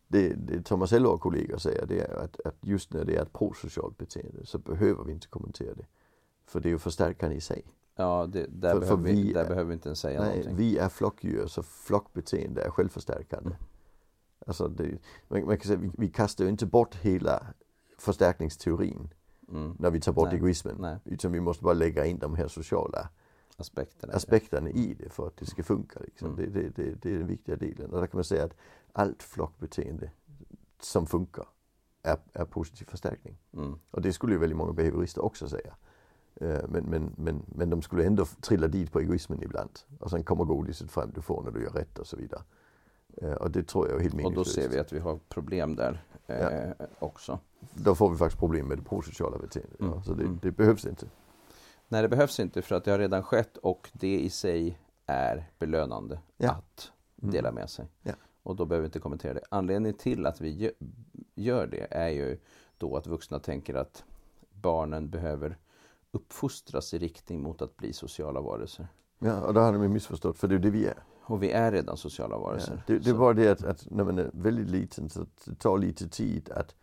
det, 0.07 0.29
det 0.33 0.61
Thomas 0.61 0.93
Eller 0.93 1.09
och 1.11 1.21
kollegor 1.21 1.57
säger 1.57 1.85
det 1.85 1.99
är 1.99 2.15
att, 2.15 2.39
att 2.45 2.55
just 2.61 2.93
när 2.93 3.05
det 3.05 3.15
är 3.15 3.21
ett 3.21 3.33
prosocialt 3.33 3.97
beteende 3.97 4.45
så 4.45 4.57
behöver 4.57 5.03
vi 5.03 5.11
inte 5.11 5.27
kommentera 5.27 5.73
det. 5.73 5.85
För 6.45 6.59
det 6.59 6.69
är 6.69 6.71
ju 6.71 6.77
förstärkande 6.77 7.35
i 7.35 7.41
sig. 7.41 7.65
Ja, 7.95 8.25
det, 8.31 8.45
där, 8.49 8.71
För- 8.73 8.79
behöver, 8.79 8.85
för 9.03 9.03
vi, 9.03 9.33
där 9.33 9.43
är- 9.43 9.47
behöver 9.47 9.67
vi 9.67 9.73
inte 9.73 9.89
ens 9.89 9.99
säga 9.99 10.19
Nej, 10.21 10.29
någonting. 10.29 10.55
vi 10.55 10.77
är 10.77 10.89
flockdjur 10.89 11.47
så 11.47 11.63
flockbeteende 11.63 12.61
är 12.61 12.69
självförstärkande. 12.69 13.49
Mm. 13.49 13.61
Alltså 14.47 14.67
det, 14.67 14.97
man, 15.27 15.45
man 15.45 15.57
kan 15.57 15.67
säga 15.67 15.79
vi, 15.79 15.91
vi 15.97 16.07
kastar 16.09 16.43
ju 16.43 16.49
inte 16.49 16.65
bort 16.65 16.95
hela 16.95 17.47
förstärkningsteorin 17.97 19.09
Mm. 19.49 19.75
när 19.79 19.91
vi 19.91 19.99
tar 19.99 20.13
bort 20.13 20.27
Nej. 20.27 20.35
egoismen. 20.35 20.75
Nej, 20.79 20.97
Utan 21.05 21.31
vi 21.31 21.39
måste 21.39 21.63
bara 21.63 21.73
lägga 21.73 22.05
in 22.05 22.19
de 22.19 22.35
här 22.35 22.47
sociala 22.47 23.09
aspekterna. 23.57 24.13
aspekterna 24.13 24.69
i 24.69 24.93
det 24.99 25.09
för 25.09 25.27
att 25.27 25.37
det 25.37 25.45
ska 25.45 25.63
funka. 25.63 25.99
Liksom. 25.99 26.27
Mm. 26.33 26.53
Det, 26.53 26.59
det, 26.59 26.69
det, 26.75 26.95
det 27.01 27.13
är 27.13 27.17
den 27.17 27.27
viktiga 27.27 27.55
delen. 27.55 27.91
Och 27.91 27.99
där 27.99 28.07
kan 28.07 28.17
man 28.17 28.23
säga 28.23 28.43
att 28.45 28.55
allt 28.95 29.23
flockbeteende 29.23 30.11
som 30.79 31.05
funkar 31.07 31.45
är, 32.03 32.17
är 32.33 32.45
positiv 32.45 32.85
förstärkning. 32.85 33.37
Mm. 33.53 33.79
Och 33.91 34.01
det 34.01 34.13
skulle 34.13 34.33
ju 34.33 34.39
väldigt 34.39 34.57
många 34.57 34.73
behaviorister 34.73 35.25
också 35.25 35.47
säga. 35.49 35.75
Eh, 36.35 36.59
Men, 36.69 36.83
men, 36.85 37.13
men, 37.17 37.43
men 37.47 37.69
de 37.69 37.81
skulle 37.81 38.05
ändå 38.05 38.25
trilla 38.25 38.67
dit 38.67 38.91
på 38.91 38.99
egoismen 38.99 39.43
ibland. 39.43 39.79
Och 39.99 40.09
sen 40.09 40.23
kommer 40.23 40.43
godiset 40.45 40.91
fram 40.91 41.11
du 41.15 41.21
får 41.21 41.43
när 41.43 41.51
du 41.51 41.63
gör 41.63 41.69
rätt 41.71 41.99
och 41.99 42.07
så 42.07 42.17
vidare. 42.17 42.41
Och 43.39 43.51
det 43.51 43.63
tror 43.67 43.87
jag 43.87 43.97
är 43.97 44.01
helt 44.01 44.13
Och 44.13 44.19
då 44.21 44.23
meningslöst. 44.29 44.55
ser 44.55 44.69
vi 44.69 44.79
att 44.79 44.93
vi 44.93 44.99
har 44.99 45.19
problem 45.29 45.75
där 45.75 46.03
eh, 46.27 46.87
också. 46.99 47.39
Då 47.73 47.95
får 47.95 48.09
vi 48.09 48.17
faktiskt 48.17 48.39
problem 48.39 48.67
med 48.67 48.77
det 48.77 48.83
prosociala 48.83 49.37
beteendet. 49.37 49.79
Mm. 49.79 49.93
Ja, 49.93 50.01
så 50.03 50.13
det, 50.13 50.23
Mm. 50.23 50.39
det 50.41 50.51
behövs 50.51 50.85
inte. 50.85 51.07
Nej, 51.87 52.01
det 52.01 52.09
behövs 52.09 52.39
inte 52.39 52.61
för 52.61 52.75
att 52.75 52.83
det 52.83 52.91
har 52.91 52.99
redan 52.99 53.23
skett 53.23 53.57
och 53.57 53.89
det 53.93 54.19
i 54.19 54.29
sig 54.29 54.79
är 55.05 55.49
belönande 55.59 56.19
Ja. 56.37 56.51
att 56.51 56.91
Mm. 57.21 57.31
dela 57.31 57.51
med 57.51 57.69
sig. 57.69 57.85
Ja. 58.45 58.49
Och 58.49 58.55
då 58.55 58.65
behöver 58.65 58.81
vi 58.81 58.85
inte 58.87 58.99
kommentera 58.99 59.33
det. 59.33 59.41
Anledningen 59.49 59.97
till 59.97 60.25
att 60.25 60.41
vi 60.41 60.49
gö- 60.57 60.87
gör 61.35 61.67
det 61.67 61.87
är 61.91 62.09
ju 62.09 62.37
då 62.77 62.97
att 62.97 63.07
vuxna 63.07 63.39
tänker 63.39 63.75
att 63.75 64.03
barnen 64.61 65.09
behöver 65.09 65.57
uppfostras 66.11 66.93
i 66.93 66.97
riktning 66.97 67.41
mot 67.41 67.61
att 67.61 67.77
bli 67.77 67.93
sociala 67.93 68.41
varelser. 68.41 68.87
Ja, 69.19 69.41
och 69.41 69.53
då 69.53 69.59
har 69.61 69.73
de 69.73 69.87
missförstått, 69.93 70.37
för 70.37 70.47
det 70.47 70.55
är 70.55 70.59
det 70.59 70.69
vi 70.69 70.85
är. 70.85 71.03
Och 71.27 71.43
vi 71.43 71.51
är 71.51 71.71
redan 71.71 71.97
sociala 71.97 72.35
Ja, 72.35 72.39
varelser. 72.39 72.81
det, 72.87 72.99
det 72.99 73.09
är 73.09 73.13
bara 73.13 73.33
det 73.33 73.47
att, 73.51 73.63
att 73.63 73.87
när 73.91 74.03
man 74.03 74.19
är 74.19 74.29
väldigt 74.33 74.69
liten 74.69 75.09
så 75.09 75.25
det 75.45 75.55
tar 75.55 75.77
lite 75.77 76.09
tid 76.09 76.49
att 76.51 76.75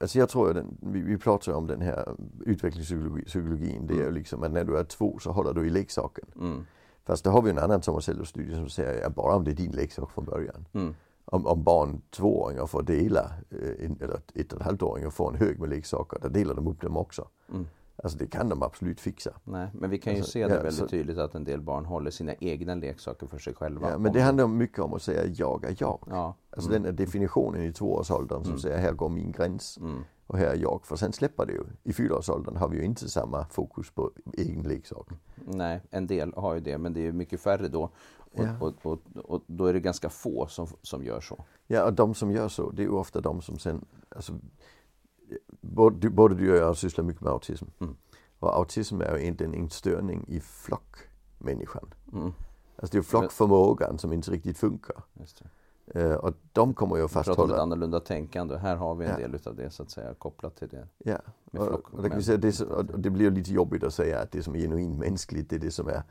Alltså 0.00 0.18
jag 0.18 0.28
tror 0.28 0.48
att 0.48 0.54
den, 0.54 0.76
vi, 0.80 1.00
vi 1.00 1.18
pratar 1.18 1.52
om 1.52 1.66
den 1.66 1.80
här 1.80 2.16
utvecklingspsykologin. 2.44 3.86
Det 3.86 3.94
är 3.94 3.96
ju 3.96 4.02
Mm. 4.02 4.14
liksom 4.14 4.42
att 4.42 4.52
när 4.52 4.64
du 4.64 4.78
är 4.78 4.84
två 4.84 5.18
så 5.18 5.30
håller 5.32 5.52
du 5.52 5.66
i 5.66 5.70
leksaken. 5.70 6.24
Mm, 6.40 6.66
Fast 7.06 7.24
då 7.24 7.30
har 7.30 7.42
vi 7.42 7.50
en 7.50 7.58
annan 7.58 7.80
Thomas 7.80 8.06
Hello-studie 8.08 8.54
som 8.54 8.68
säger 8.68 9.06
att 9.06 9.14
bara 9.14 9.36
om 9.36 9.44
det 9.44 9.50
är 9.50 9.54
din 9.54 9.72
leksak 9.72 10.10
från 10.10 10.24
början. 10.24 10.68
mm, 10.72 10.94
Om, 11.24 11.46
om 11.46 11.62
barn 11.62 12.02
tvååringar 12.10 12.66
får 12.66 12.82
dela, 12.82 13.32
eh, 13.50 13.84
en, 13.86 13.98
eller 14.02 14.20
ett 14.34 14.52
och 14.52 14.60
ett 14.60 14.64
halvt 14.66 14.82
åringar 14.82 15.10
får 15.10 15.28
en 15.30 15.36
hög 15.36 15.60
med 15.60 15.68
leksaker, 15.68 16.18
då 16.22 16.28
delar 16.28 16.54
de 16.54 16.66
upp 16.66 16.80
dem 16.80 16.96
också. 16.96 17.28
mm, 17.52 17.66
Alltså 18.02 18.18
det 18.18 18.26
kan 18.26 18.48
de 18.48 18.62
absolut 18.62 19.00
fixa. 19.00 19.30
Nej, 19.44 19.68
men 19.74 19.90
vi 19.90 19.98
kan 19.98 20.12
ju 20.12 20.18
Alltså, 20.18 20.32
se 20.32 20.46
det 20.46 20.54
ja, 20.54 20.62
väldigt 20.62 20.74
så- 20.80 20.88
tydligt 20.88 21.18
att 21.18 21.34
en 21.34 21.44
del 21.44 21.60
barn 21.60 21.84
håller 21.84 22.10
sina 22.10 22.34
egna 22.34 22.74
leksaker 22.74 23.26
för 23.26 23.38
sig 23.38 23.54
själva. 23.54 23.90
Ja, 23.90 23.98
men 23.98 24.12
det 24.12 24.20
handlar 24.20 24.46
mycket 24.46 24.78
om 24.78 24.94
att 24.94 25.02
säga 25.02 25.24
jag 25.26 25.64
är 25.64 25.76
jag. 25.78 25.98
Ja. 26.10 26.34
Alltså 26.50 26.70
den 26.70 26.84
här 26.84 26.92
definitionen 26.92 27.62
i 27.62 27.72
tvåårsåldern 27.72 28.44
som 28.44 28.58
säger 28.58 28.78
här 28.78 28.92
går 28.92 29.08
min 29.08 29.32
gräns 29.32 29.78
Mm. 29.80 30.04
Och 30.26 30.38
här 30.38 30.46
är 30.46 30.56
jag. 30.56 30.80
För 30.84 30.96
sen 30.96 31.12
släpper 31.12 31.46
det 31.46 31.52
ju. 31.52 31.64
I 31.82 31.92
fyraårsåldern 31.92 32.56
har 32.56 32.68
vi 32.68 32.76
ju 32.76 32.84
inte 32.84 33.08
samma 33.08 33.46
fokus 33.46 33.90
på 33.90 34.10
egen 34.32 34.62
leksak. 34.62 35.08
Nej, 35.34 35.80
en 35.90 36.06
del 36.06 36.32
har 36.36 36.54
ju 36.54 36.60
det, 36.60 36.78
men 36.78 36.92
det 36.92 37.00
är 37.00 37.04
ju 37.04 37.12
mycket 37.12 37.40
färre 37.40 37.68
då. 37.68 37.82
Och, 37.82 38.44
Ja. 38.44 38.56
och, 38.60 38.74
och, 38.86 39.00
och 39.24 39.42
då 39.46 39.66
är 39.66 39.72
det 39.72 39.80
ganska 39.80 40.08
få 40.08 40.46
som, 40.46 40.66
som 40.82 41.04
gör 41.04 41.20
så. 41.20 41.44
Ja, 41.66 41.84
och 41.84 41.92
de 41.92 42.14
som 42.14 42.30
gör 42.30 42.48
så, 42.48 42.70
det 42.70 42.82
är 42.82 42.84
ju 42.84 42.90
ofta 42.90 43.20
de 43.20 43.42
som 43.42 43.58
sen, 43.58 43.84
alltså, 44.08 44.32
både, 45.60 46.10
både 46.10 46.34
du 46.34 46.50
och 46.52 46.56
jag 46.56 46.76
sysslar 46.76 47.04
mycket 47.04 47.22
med 47.22 47.32
autism. 47.32 47.64
Mm. 47.80 47.96
Och 48.38 48.56
autism 48.56 49.00
är 49.00 49.16
ju 49.16 49.22
egentligen 49.22 49.54
en 49.54 49.70
störning 49.70 50.24
i 50.28 50.40
flockmänniskan. 50.40 51.94
Mm. 52.12 52.32
Alltså 52.76 52.96
det 52.96 52.98
är 52.98 53.02
flockförmågan 53.02 53.98
som 53.98 54.12
inte 54.12 54.30
riktigt 54.30 54.58
funkar. 54.58 55.02
Eh, 55.94 56.12
och 56.12 56.34
de 56.52 56.74
kommer 56.74 56.96
ju 56.96 57.04
att 57.04 57.10
Vi 57.10 57.14
pratar 57.14 57.30
om 57.30 57.32
ett 57.32 57.36
fasthålla. 57.38 57.62
annorlunda 57.62 58.00
tänkande. 58.00 58.56
Här 58.56 58.76
har 58.76 58.94
vi 58.94 59.04
en 59.04 59.10
Ja. 59.10 59.16
del 59.16 59.34
utav 59.34 59.56
det 59.56 59.70
så 59.70 59.82
att 59.82 59.90
säga 59.90 60.14
kopplat 60.14 60.56
till 60.56 60.68
det. 60.68 60.88
Ja, 60.98 61.18
och, 61.52 61.94
och, 61.94 62.02
det, 62.10 62.22
säga, 62.22 62.38
det, 62.38 62.60
och 62.60 62.84
det 63.00 63.10
blir 63.10 63.24
ju 63.24 63.30
lite 63.30 63.52
jobbigt 63.52 63.82
att 63.84 63.94
säga 63.94 64.20
att 64.20 64.32
det 64.32 64.42
som 64.42 64.54
är 64.54 64.58
genuint 64.58 64.98
mänskligt 64.98 65.50
det 65.50 65.56
är 65.56 65.60
det 65.60 65.70
som 65.70 65.88
är 65.88 66.02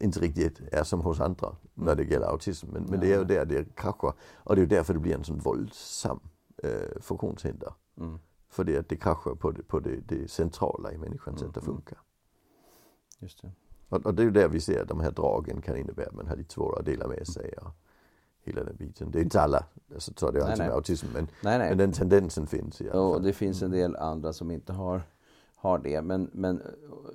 inte 0.00 0.20
riktigt 0.20 0.60
är 0.72 0.84
som 0.84 1.00
hos 1.00 1.20
andra 1.20 1.56
när 1.74 1.94
det 1.94 2.04
gäller 2.04 2.26
autism. 2.26 2.66
Men, 2.72 2.82
men 2.82 3.00
det 3.00 3.12
är 3.12 3.18
ju 3.18 3.24
där 3.24 3.44
det 3.44 3.74
kraschar. 3.76 4.12
Och 4.36 4.54
det 4.54 4.60
är 4.60 4.62
ju 4.62 4.68
därför 4.68 4.94
det 4.94 5.00
blir 5.00 5.14
en 5.14 5.24
sån 5.24 5.38
våldsam 5.38 6.20
eh, 6.62 6.70
funktionshinder. 7.00 7.72
Mm. 7.98 8.18
För 8.48 8.64
det, 8.64 8.78
att 8.78 8.88
det 8.88 8.96
kraschar 8.96 9.34
på, 9.34 9.50
det, 9.50 9.62
på 9.62 9.80
det, 9.80 9.96
det 9.96 10.30
centrala 10.30 10.92
i 10.92 10.98
människans 10.98 11.42
Mm, 11.42 11.52
sätt 11.52 11.56
att 11.62 11.66
mm. 11.66 11.76
funka. 11.76 11.96
Just 13.18 13.42
det. 13.42 13.50
Och, 13.88 14.06
och 14.06 14.14
det 14.14 14.22
är 14.22 14.24
ju 14.24 14.30
där 14.30 14.48
vi 14.48 14.60
ser 14.60 14.82
att 14.82 14.88
de 14.88 15.00
här 15.00 15.10
dragen 15.10 15.60
kan 15.62 15.76
innebära 15.76 16.06
att 16.08 16.14
man 16.14 16.26
har 16.26 16.36
lite 16.36 16.52
svårare 16.54 16.78
att 16.80 16.84
dela 16.86 17.08
med 17.08 17.26
sig 17.26 17.52
och 17.52 17.70
hela 18.44 18.64
den 18.64 18.76
biten. 18.76 19.10
Det 19.10 19.18
är 19.18 19.22
inte 19.22 19.40
alla, 19.40 19.64
alltså, 19.94 20.12
så 20.16 20.28
är 20.28 20.32
det 20.32 20.38
ju 20.38 20.44
Nej, 20.44 20.54
nej. 20.58 20.66
med 20.66 20.74
autism 20.76 21.06
men, 21.14 21.28
Nej, 21.42 21.58
nej. 21.58 21.68
men 21.68 21.78
den 21.78 21.92
tendensen 21.92 22.46
finns 22.46 22.80
i 22.80 22.90
alla 22.90 23.00
Och 23.00 23.14
fall. 23.14 23.22
det 23.22 23.32
finns 23.32 23.62
en 23.62 23.70
del 23.70 23.96
andra 23.96 24.32
som 24.32 24.50
inte 24.50 24.72
har, 24.72 25.02
har 25.56 25.78
det. 25.78 26.02
Men, 26.02 26.30
men 26.32 26.62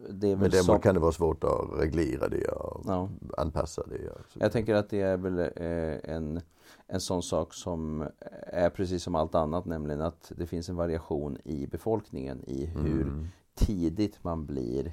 det 0.09 0.31
är 0.31 0.35
väl 0.35 0.51
Men 0.53 0.63
som... 0.63 0.79
kan 0.79 0.93
det 0.95 1.01
vara 1.01 1.11
svårt 1.11 1.43
att 1.43 1.79
reglera 1.79 2.27
det 2.27 2.47
och 2.47 2.83
Ja. 2.87 3.09
anpassa 3.37 3.83
det. 3.89 4.09
Och. 4.09 4.19
Jag 4.33 4.51
tänker 4.51 4.75
att 4.75 4.89
det 4.89 5.01
är 5.01 5.17
väl 5.17 5.39
eh, 5.39 6.15
en, 6.15 6.41
en 6.87 6.99
sån 6.99 7.23
sak 7.23 7.53
som 7.53 8.07
är 8.47 8.69
precis 8.69 9.03
som 9.03 9.15
allt 9.15 9.35
annat, 9.35 9.65
nämligen 9.65 10.01
att 10.01 10.31
det 10.37 10.45
finns 10.47 10.69
en 10.69 10.75
variation 10.75 11.37
i 11.43 11.67
befolkningen 11.67 12.43
i 12.47 12.65
hur 12.65 13.01
Mm. 13.01 13.27
tidigt 13.55 14.23
man 14.23 14.45
blir 14.45 14.91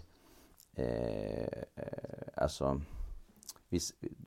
eh, 0.74 1.42
eh, 1.42 1.48
alltså 2.34 2.80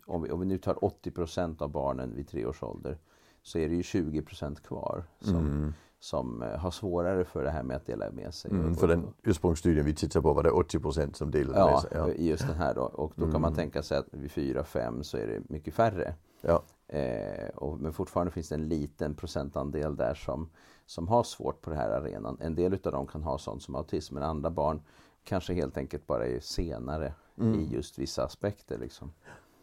om, 0.05 0.21
vi, 0.23 0.31
om 0.31 0.39
vi 0.39 0.45
nu 0.45 0.57
tar 0.57 0.73
80% 0.73 1.61
av 1.61 1.69
barnen 1.69 2.15
vid 2.15 2.27
tre 2.27 2.45
års 2.45 2.63
ålder 2.63 2.97
så 3.41 3.57
är 3.59 3.69
det 3.69 3.75
ju 3.75 3.81
20% 3.81 4.55
kvar 4.61 5.03
som, 5.21 5.35
Mm. 5.35 5.73
som 5.99 6.41
eh, 6.41 6.49
har 6.57 6.71
svårare 6.71 7.25
för 7.25 7.43
det 7.43 7.49
här 7.51 7.63
med 7.63 7.75
att 7.77 7.85
dela 7.85 8.11
med 8.11 8.33
sig. 8.33 8.51
Mm, 8.51 8.75
för 8.75 8.87
den 8.87 9.07
ursprungsstudien 9.23 9.85
vi 9.85 9.95
tittar 9.95 10.21
på 10.21 10.33
var 10.33 10.43
det 10.43 10.49
80% 10.51 11.13
som 11.13 11.31
delade 11.31 11.59
med 11.65 11.71
Ja, 11.73 11.81
sig. 11.81 11.91
Ja. 11.93 12.07
just 12.09 12.47
den 12.47 12.55
här 12.57 12.75
då. 12.75 12.81
Och 12.81 13.13
då 13.15 13.31
kan 13.31 13.41
man 13.41 13.51
Mm. 13.51 13.55
tänka 13.55 13.83
sig 13.83 13.97
att 13.97 14.07
vid 14.11 14.31
4-5 14.31 15.03
så 15.03 15.17
är 15.17 15.27
det 15.27 15.49
mycket 15.49 15.73
färre. 15.73 16.13
Ja. 16.41 16.63
Eh, 16.87 17.49
och, 17.55 17.79
men 17.79 17.93
fortfarande 17.93 18.31
finns 18.31 18.49
det 18.49 18.55
en 18.55 18.67
liten 18.67 19.15
procentandel 19.15 19.95
där 19.95 20.13
som, 20.13 20.49
som 20.85 21.07
har 21.07 21.23
svårt 21.23 21.61
på 21.61 21.69
den 21.69 21.79
här 21.79 21.89
arenan. 21.89 22.37
En 22.41 22.55
del 22.55 22.73
utav 22.73 22.91
dem 22.91 23.07
kan 23.07 23.23
ha 23.23 23.37
sånt 23.37 23.63
som 23.63 23.75
autism, 23.75 24.13
men 24.15 24.23
andra 24.23 24.49
barn 24.49 24.81
kanske 25.23 25.53
helt 25.53 25.77
enkelt 25.77 26.07
bara 26.07 26.25
är 26.27 26.39
senare 26.39 27.13
Mm. 27.39 27.59
i 27.59 27.67
just 27.73 27.99
vissa 27.99 28.23
aspekter. 28.23 28.77
Liksom. 28.77 29.11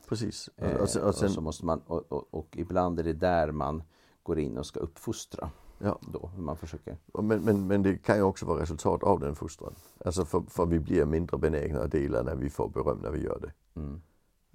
Precis. 0.09 0.49
Och, 0.57 0.63
Eh, 0.63 0.77
och, 0.77 0.89
sen, 0.89 1.03
och 1.03 1.09
och, 1.09 1.15
så 1.15 1.41
måste 1.41 1.67
man, 1.67 1.81
och, 1.87 2.13
och, 2.13 2.25
och 2.31 2.49
ibland 2.57 2.99
är 3.01 3.05
det 3.05 3.13
där 3.13 3.53
man 3.53 3.83
går 4.23 4.39
in 4.39 4.59
och 4.59 4.67
ska 4.67 4.81
uppfostra. 4.81 5.51
ja. 5.79 5.99
Då, 6.13 6.31
man 6.39 6.57
försöker. 6.57 6.97
Men, 7.23 7.41
men, 7.41 7.67
men 7.67 7.83
det 7.83 7.97
kan 7.99 8.17
ju 8.17 8.23
också 8.23 8.47
vara 8.47 8.61
resultat 8.63 9.03
av 9.03 9.21
den 9.21 9.35
fostran. 9.35 9.75
Alltså 10.05 10.25
för, 10.25 10.41
för 10.49 10.67
vi 10.67 10.79
blir 10.79 11.05
mindre 11.05 11.39
benägna 11.39 11.81
att 11.83 11.91
dela 11.93 12.23
när 12.23 12.35
vi 12.35 12.51
får 12.51 12.69
beröm 12.69 12.99
när 12.99 13.11
vi 13.11 13.25
gör 13.25 13.39
det. 13.41 13.81
Mm. 13.81 14.01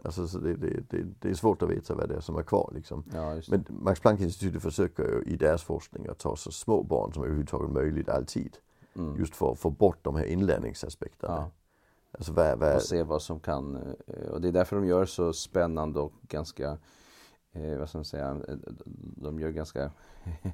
Alltså 0.04 0.28
så 0.28 0.40
det, 0.40 0.54
det, 0.56 0.84
det, 0.90 1.04
det 1.20 1.30
är 1.30 1.34
svårt 1.34 1.62
att 1.62 1.70
veta 1.70 1.96
vad 1.96 2.10
det 2.10 2.16
är 2.16 2.20
som 2.22 2.36
är 2.36 2.44
kvar 2.44 2.72
liksom. 2.76 3.04
Ja, 3.14 3.42
Men 3.48 3.66
Max 3.70 4.00
Planck-institutet 4.00 4.62
försöker 4.62 5.04
ju 5.04 5.24
i 5.34 5.38
deras 5.38 5.64
forskning 5.64 6.08
att 6.08 6.20
ta 6.20 6.36
så 6.36 6.52
små 6.52 6.84
barn 6.84 7.14
som 7.14 7.24
överhuvudtaget 7.24 7.72
möjligt 7.72 8.10
alltid. 8.10 8.58
mm. 8.96 9.16
Just 9.20 9.36
för 9.36 9.52
att 9.52 9.60
få 9.60 9.70
bort 9.70 10.00
de 10.02 10.16
här 10.16 10.26
inlärningsaspekterna. 10.26 11.34
ja. 11.36 11.52
Alltså 12.12 12.34
vad, 12.34 12.60
vad, 12.60 12.76
och 12.76 12.82
se 12.82 13.04
vad 13.04 13.22
som 13.22 13.40
kan 13.40 13.76
eh, 14.08 14.30
och 14.30 14.42
det 14.42 14.48
är 14.48 14.52
därför 14.52 14.76
de 14.76 14.86
gör 14.86 15.06
så 15.06 15.34
spännande 15.34 16.00
och 16.00 16.14
ganska 16.22 16.78
eh, 17.54 17.78
vad 17.80 17.90
ska 17.90 17.98
man 17.98 18.06
säga 18.06 18.30
eh, 18.48 18.56
de 19.18 19.40
gör 19.40 19.50
ganska 19.50 19.92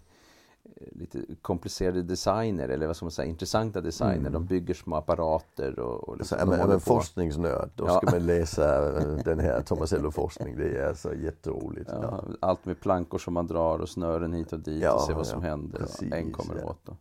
lite 0.92 1.20
komplicerade 1.42 2.02
designer 2.04 2.70
eller 2.70 2.88
vad 2.88 2.96
ska 2.96 3.06
man 3.06 3.12
säga 3.12 3.26
intressanta 3.30 3.82
designer. 3.82 4.18
Mm. 4.18 4.34
De 4.34 4.46
bygger 4.46 4.74
små 4.74 4.96
apparater 4.96 5.80
och, 5.80 6.10
och 6.10 6.14
Alltså, 6.20 6.36
liksom, 6.36 6.50
håller 6.50 6.68
man 6.68 6.74
på. 6.74 6.80
forskningsnörd 6.80 7.70
då 7.76 7.86
Ja. 7.88 7.98
ska 8.02 8.12
man 8.12 8.26
läsa 8.26 8.98
eh, 8.98 9.16
den 9.26 9.40
här 9.40 9.62
Tomasello-forskning. 9.62 10.58
Det 10.58 10.78
är 10.78 10.88
alltså 10.88 11.16
jätteroligt. 11.16 11.90
Ja. 11.94 12.00
Ja, 12.02 12.24
allt 12.40 12.66
med 12.66 12.80
plankor 12.80 13.18
som 13.18 13.34
man 13.34 13.48
drar 13.48 13.80
och 13.80 13.90
snören 13.90 14.34
hit 14.34 14.54
och 14.54 14.60
dit 14.60 14.90
och 14.90 15.02
se 15.02 15.14
vad 15.14 15.28
som 15.28 15.42
händer. 15.42 15.80
precis, 15.80 16.14
en 16.14 16.32
kommer 16.32 16.66
åt. 16.66 16.80
Då. 16.86 16.96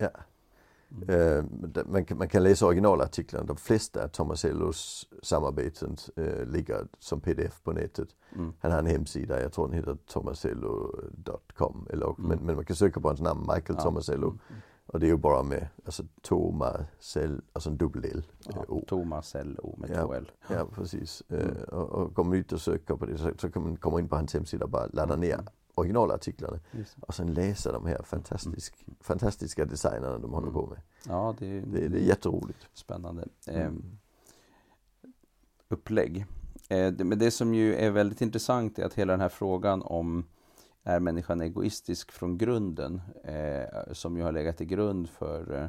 Ja. 0.89 1.15
Det- 1.53 1.85
man, 1.87 2.05
kan, 2.05 2.19
man 2.19 2.29
kan 2.29 2.43
läsa 2.43 2.67
originalartiklarna. 2.67 3.47
De 3.47 3.57
flesta 3.57 4.05
av 4.05 4.09
Tomasellos 4.09 5.09
samarbeten 5.23 5.97
eh, 6.17 6.45
ligger 6.47 6.87
som 6.99 7.21
pdf 7.21 7.63
på 7.63 7.73
nätet. 7.73 8.09
Mm. 8.35 8.53
Han 8.61 8.73
har 8.73 8.79
en 8.79 8.87
hemsida, 8.87 9.43
jag 9.43 9.53
tror 9.53 9.67
den 9.69 9.77
heter 9.77 9.97
tomasello.com. 10.07 11.87
Eller, 11.91 12.07
Mm. 12.07 12.29
men, 12.29 12.39
men 12.39 12.55
man 12.57 12.65
kan 12.65 12.77
söka 12.77 13.01
på 13.01 13.09
hans 13.09 13.21
namn, 13.21 13.41
Michael 13.41 13.77
Ja. 13.79 13.83
Tomasello. 13.83 14.29
Mm. 14.29 14.41
Och 14.87 15.01
det 15.01 15.07
är 15.07 15.11
ju 15.11 15.17
bara 15.17 15.43
med 15.43 15.69
alltså, 15.85 16.03
Tomasell, 16.23 17.41
alltså 17.53 17.71
en 17.71 17.77
dubbel 17.77 18.05
L. 18.05 18.23
eh, 18.49 18.53
Ja, 18.57 18.65
O. 18.69 18.85
Thomas 18.89 19.35
L.O. 19.35 19.75
med 19.79 19.91
Ja. 19.91 20.03
två 20.07 20.15
L. 20.15 20.31
Ja, 20.49 20.67
precis. 20.75 21.23
Mm. 21.29 21.43
Eh, 21.43 21.63
och, 21.63 21.89
och 22.03 22.15
kommer 22.15 22.37
ut 22.37 22.53
och 22.53 22.61
söker 22.61 22.97
på 22.97 23.07
det 23.07 23.19
så, 23.19 23.31
så 23.39 23.51
kan 23.51 23.63
man 23.63 23.77
komma 23.77 24.01
in 24.01 24.09
på 24.09 24.17
hans 24.17 24.35
hemsida 24.35 24.65
och 24.65 24.71
bara 24.71 24.87
ladda 24.93 25.17
ner 25.17 25.35
Mm. 25.35 25.47
Originalartiklarna. 25.77 26.59
Just. 26.73 26.97
Och 27.01 27.15
sen 27.15 27.35
läsa 27.35 27.73
de 27.73 27.87
här 27.87 28.03
fantastisk, 28.03 28.85
fantastiska 29.01 29.65
designerna 29.65 30.19
de 30.19 30.33
håller 30.33 30.49
Mm. 30.49 30.61
på 30.61 30.67
med. 30.67 30.81
Ja, 31.09 31.35
det 31.39 31.47
är, 31.47 31.61
Det, 31.61 31.89
det 31.89 31.99
är 31.99 32.03
jätteroligt. 32.03 32.69
spännande 32.73 33.25
Mm. 33.47 33.63
eh, 33.63 33.73
upplägg. 35.69 36.27
Eh, 36.69 36.93
det, 36.93 37.05
men 37.05 37.19
det 37.19 37.31
som 37.31 37.55
ju 37.55 37.75
är 37.75 37.91
väldigt 37.91 38.21
intressant 38.21 38.79
är 38.79 38.85
att 38.85 38.95
hela 38.95 39.13
den 39.13 39.21
här 39.21 39.29
frågan 39.29 39.83
om 39.83 40.25
är 40.83 41.01
människan 41.01 41.41
egoistisk 41.41 42.13
från 42.13 42.39
grunden, 42.39 43.01
eh, 43.25 43.93
som 43.93 44.17
ju 44.17 44.23
har 44.23 44.33
legat 44.33 44.57
till 44.57 44.67
grund 44.67 45.09
för 45.09 45.63
eh, 45.63 45.69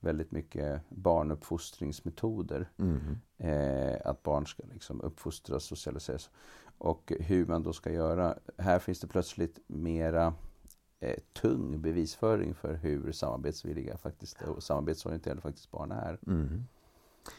väldigt 0.00 0.30
mycket 0.32 0.80
barnuppfostringsmetoder. 0.88 2.70
Mm. 2.78 3.18
Eh, 3.38 3.96
att 4.04 4.22
barn 4.22 4.46
ska 4.46 4.62
liksom 4.72 5.00
uppfostras, 5.00 5.64
socialiseras. 5.64 6.30
Och 6.78 7.12
hur 7.20 7.46
man 7.46 7.62
då 7.62 7.72
ska 7.72 7.92
göra. 7.92 8.34
Här 8.58 8.78
finns 8.78 9.00
det 9.00 9.06
plötsligt 9.06 9.58
mera 9.66 10.34
eh, 11.00 11.16
tung 11.32 11.80
bevisföring 11.82 12.54
för 12.54 12.74
hur 12.74 13.12
samarbetsvilliga 13.12 13.96
faktiskt, 13.96 14.42
och 14.42 14.62
samarbetsorienterade 14.62 15.40
faktiskt 15.40 15.70
barn 15.70 15.92
är. 15.92 16.18
Mm. 16.26 16.64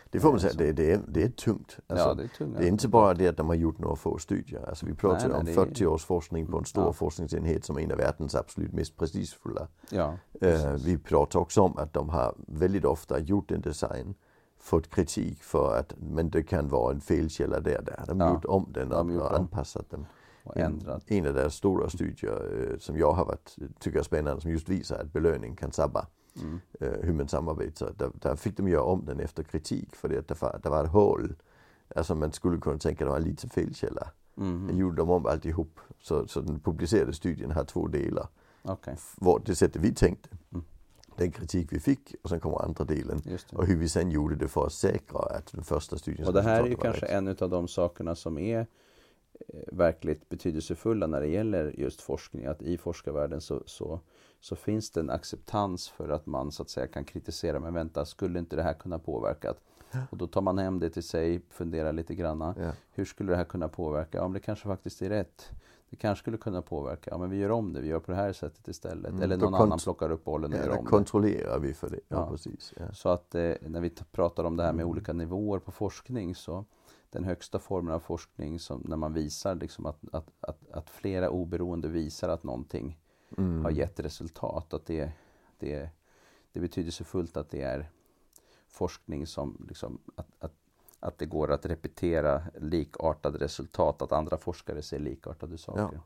Det 0.09 0.19
får 0.19 0.31
man 0.31 0.39
säga, 0.39 0.53
det, 0.57 0.71
det, 0.71 0.91
är, 0.91 1.01
det 1.07 1.23
är 1.23 1.29
tungt. 1.29 1.77
Alltså, 1.87 2.07
ja, 2.07 2.13
det 2.13 2.23
är 2.23 2.27
tunga. 2.27 2.59
det 2.59 2.65
är 2.65 2.67
inte 2.69 2.87
bara 2.87 3.13
det 3.13 3.27
att 3.27 3.37
de 3.37 3.47
har 3.47 3.55
gjort 3.55 3.79
några 3.79 3.95
få 3.95 4.17
studier. 4.17 4.69
Alltså 4.69 4.85
vi 4.85 4.93
pratar 4.93 5.19
Nej, 5.19 5.27
nej, 5.29 5.39
om 5.39 5.45
det 5.45 5.51
är- 5.51 5.55
40 5.65 5.85
års 5.85 6.05
forskning 6.05 6.47
på 6.47 6.57
en 6.57 6.65
stor 6.65 6.83
Ja. 6.85 6.93
forskningsenhet 6.93 7.65
som 7.65 7.77
är 7.77 7.81
en 7.81 7.91
av 7.91 7.97
världens 7.97 8.35
absolut 8.35 8.73
mest 8.73 8.97
prestigefulla. 8.97 9.67
Ja, 9.89 10.17
Eh, 10.41 10.73
vi 10.85 10.97
pratar 10.97 11.39
också 11.39 11.61
om 11.61 11.77
att 11.77 11.93
de 11.93 12.09
har 12.09 12.35
väldigt 12.47 12.85
ofta 12.85 13.19
gjort 13.19 13.51
en 13.51 13.61
design, 13.61 14.15
fått 14.69 14.89
kritik 14.89 15.43
för 15.43 15.75
att 15.79 15.93
men 15.99 16.29
det 16.29 16.43
kan 16.43 16.67
vara 16.67 16.93
en 16.93 17.01
felkälla 17.01 17.59
där. 17.59 17.81
Där 17.81 17.95
har 17.99 18.05
de 18.07 18.19
Ja, 18.19 18.33
gjort 18.33 18.45
om 18.45 18.65
den 18.73 18.89
de 18.89 19.07
och, 19.07 19.13
gjort 19.13 19.23
och 19.23 19.35
anpassat 19.37 19.89
den. 19.89 20.05
och 20.43 20.57
En, 20.57 20.65
ändrat. 20.65 21.03
en 21.07 21.27
av 21.27 21.33
deras 21.33 21.55
stora 21.55 21.89
studier 21.89 22.69
eh, 22.71 22.77
som 22.77 22.97
jag 22.97 23.11
har 23.11 23.25
varit, 23.25 23.55
tycker 23.79 23.99
är 23.99 24.03
spännande 24.03 24.41
som 24.41 24.51
just 24.51 24.69
visar 24.69 24.99
att 24.99 25.13
belöning 25.13 25.55
kan 25.55 25.71
sabba 25.71 26.07
Mm. 26.41 26.59
eh, 26.79 26.91
hur 27.01 27.13
man 27.13 27.27
samarbetar. 27.27 27.93
Där, 27.97 28.11
där 28.21 28.35
fick 28.35 28.57
de 28.57 28.67
göra 28.67 28.83
om 28.83 29.05
den 29.05 29.19
efter 29.19 29.43
kritik 29.43 29.95
för 29.95 30.09
det 30.09 30.31
att 30.31 30.41
var, 30.41 30.59
det 30.63 30.69
var 30.69 30.83
ett 30.83 30.89
hål. 30.91 31.35
Alltså 31.95 32.15
man 32.15 32.31
skulle 32.31 32.57
kunna 32.57 32.77
tänka 32.77 33.03
att 33.03 33.07
det 33.07 33.11
var 33.11 33.17
en 33.17 33.23
liten 33.23 33.49
felkälla. 33.49 34.07
Mhm. 34.35 34.65
Men 34.65 34.77
gjorde 34.77 34.95
de 34.97 35.09
om 35.09 35.25
alltihop. 35.25 35.79
Så, 36.01 36.27
så 36.27 36.41
den 36.41 36.59
publicerade 36.59 37.13
studien 37.13 37.51
har 37.51 37.63
två 37.63 37.87
delar. 37.87 38.27
Okej, 38.61 38.95
Var 39.17 39.41
det 39.45 39.55
sättet 39.55 39.81
vi 39.81 39.93
tänkte, 39.93 40.29
Mm. 40.53 40.65
Den 41.15 41.31
kritik 41.31 41.67
vi 41.73 41.79
fick 41.79 42.15
och 42.23 42.29
sen 42.29 42.39
kommer 42.39 42.61
andra 42.61 42.83
delen. 42.83 43.21
Och 43.53 43.65
hur 43.65 43.77
vi 43.77 43.89
sen 43.89 44.11
gjorde 44.11 44.35
det 44.35 44.47
för 44.47 44.65
att 44.65 44.73
säkra 44.73 45.19
att 45.19 45.51
den 45.51 45.63
första 45.63 45.97
studien 45.97 46.27
Och 46.27 46.33
det 46.33 46.41
här 46.41 46.63
är 46.63 46.67
ju 46.67 46.75
kanske 46.75 47.05
rätt. 47.05 47.11
en 47.11 47.27
av 47.27 47.49
de 47.49 47.67
sakerna 47.67 48.15
som 48.15 48.37
är 48.37 48.59
eh, 48.59 48.65
verkligt 49.71 50.29
betydelsefulla 50.29 51.07
när 51.07 51.21
det 51.21 51.27
gäller 51.27 51.79
just 51.79 52.01
forskning. 52.01 52.45
Att 52.45 52.61
i 52.61 52.77
forskarvärlden 52.77 53.41
så, 53.41 53.63
så, 53.65 53.99
så, 54.39 54.55
finns 54.55 54.91
det 54.91 54.99
en 54.99 55.09
acceptans 55.09 55.89
för 55.89 56.09
att 56.09 56.25
man 56.25 56.51
så 56.51 56.63
att 56.63 56.69
säga 56.69 56.87
kan 56.87 57.03
kritisera. 57.03 57.59
Men 57.59 57.73
vänta, 57.73 58.05
skulle 58.05 58.39
inte 58.39 58.55
det 58.55 58.63
här 58.63 58.73
kunna 58.73 58.99
påverka? 58.99 59.53
Och 60.09 60.17
då 60.17 60.27
tar 60.27 60.41
man 60.41 60.57
hem 60.57 60.79
det 60.79 60.89
till 60.89 61.03
sig, 61.03 61.41
funderar 61.49 61.93
lite 61.93 62.15
granna. 62.15 62.55
Ja. 62.59 62.71
Hur 62.91 63.05
skulle 63.05 63.31
det 63.31 63.37
här 63.37 63.43
kunna 63.43 63.67
påverka? 63.67 64.17
Ja, 64.17 64.23
men 64.23 64.33
det 64.33 64.39
kanske 64.39 64.65
faktiskt 64.65 65.01
är 65.01 65.09
rätt. 65.09 65.51
Det 65.89 65.95
kanske 65.95 66.21
skulle 66.23 66.37
kunna 66.37 66.61
påverka. 66.61 67.11
Ja, 67.11 67.17
men 67.17 67.29
vi 67.29 67.37
gör 67.37 67.51
om 67.51 67.73
det. 67.73 67.81
Vi 67.81 67.87
gör 67.87 67.99
på 67.99 68.11
det 68.11 68.17
här 68.17 68.33
sättet 68.33 68.67
istället. 68.67 69.11
Mm, 69.11 69.21
Eller 69.23 69.37
någon 69.37 69.53
annan 69.55 69.79
plockar 69.79 70.11
upp 70.11 70.23
bollen 70.23 70.53
och 70.53 70.59
Ja, 70.59 70.63
gör 70.65 70.77
om 70.77 70.83
det. 70.85 70.89
kontrollerar 70.89 71.59
vi 71.59 71.73
för 71.73 71.89
det. 71.89 71.99
Ja, 72.07 72.17
Ja. 72.17 72.29
precis. 72.31 72.73
Ja. 72.77 72.93
Så 72.93 73.09
att 73.09 73.35
eh, 73.35 73.51
när 73.61 73.81
vi 73.81 73.89
pratar 74.11 74.43
om 74.43 74.57
det 74.57 74.63
här 74.63 74.73
med 74.73 74.81
Mm. 74.83 74.91
olika 74.91 75.13
nivåer 75.13 75.59
på 75.59 75.71
forskning 75.71 76.35
så 76.35 76.65
den 77.09 77.23
högsta 77.23 77.59
formen 77.59 77.93
av 77.93 77.99
forskning 77.99 78.59
som 78.59 78.81
när 78.87 78.97
man 78.97 79.13
visar 79.13 79.55
liksom 79.55 79.85
att, 79.85 79.99
att, 80.11 80.31
att, 80.39 80.69
att 80.71 80.89
flera 80.89 81.29
oberoende 81.29 81.87
visar 81.87 82.29
att 82.29 82.43
någonting 82.43 82.99
Mm. 83.37 83.63
har 83.63 83.71
gett 83.71 83.99
resultat. 83.99 84.73
Att 84.73 84.85
det, 84.85 85.11
det, 85.59 85.89
det 86.51 86.59
är 86.59 86.61
betydelsefullt 86.61 87.37
att 87.37 87.49
det 87.49 87.61
är 87.61 87.89
forskning 88.67 89.27
som 89.27 89.65
liksom, 89.69 89.99
att, 90.15 90.27
att, 90.39 90.53
att 90.99 91.17
det 91.17 91.25
går 91.25 91.51
att 91.51 91.65
repetera 91.65 92.41
likartade 92.59 93.37
resultat, 93.37 94.01
att 94.01 94.11
andra 94.11 94.37
forskare 94.37 94.81
ser 94.81 94.99
likartade 94.99 95.57
saker. 95.57 95.99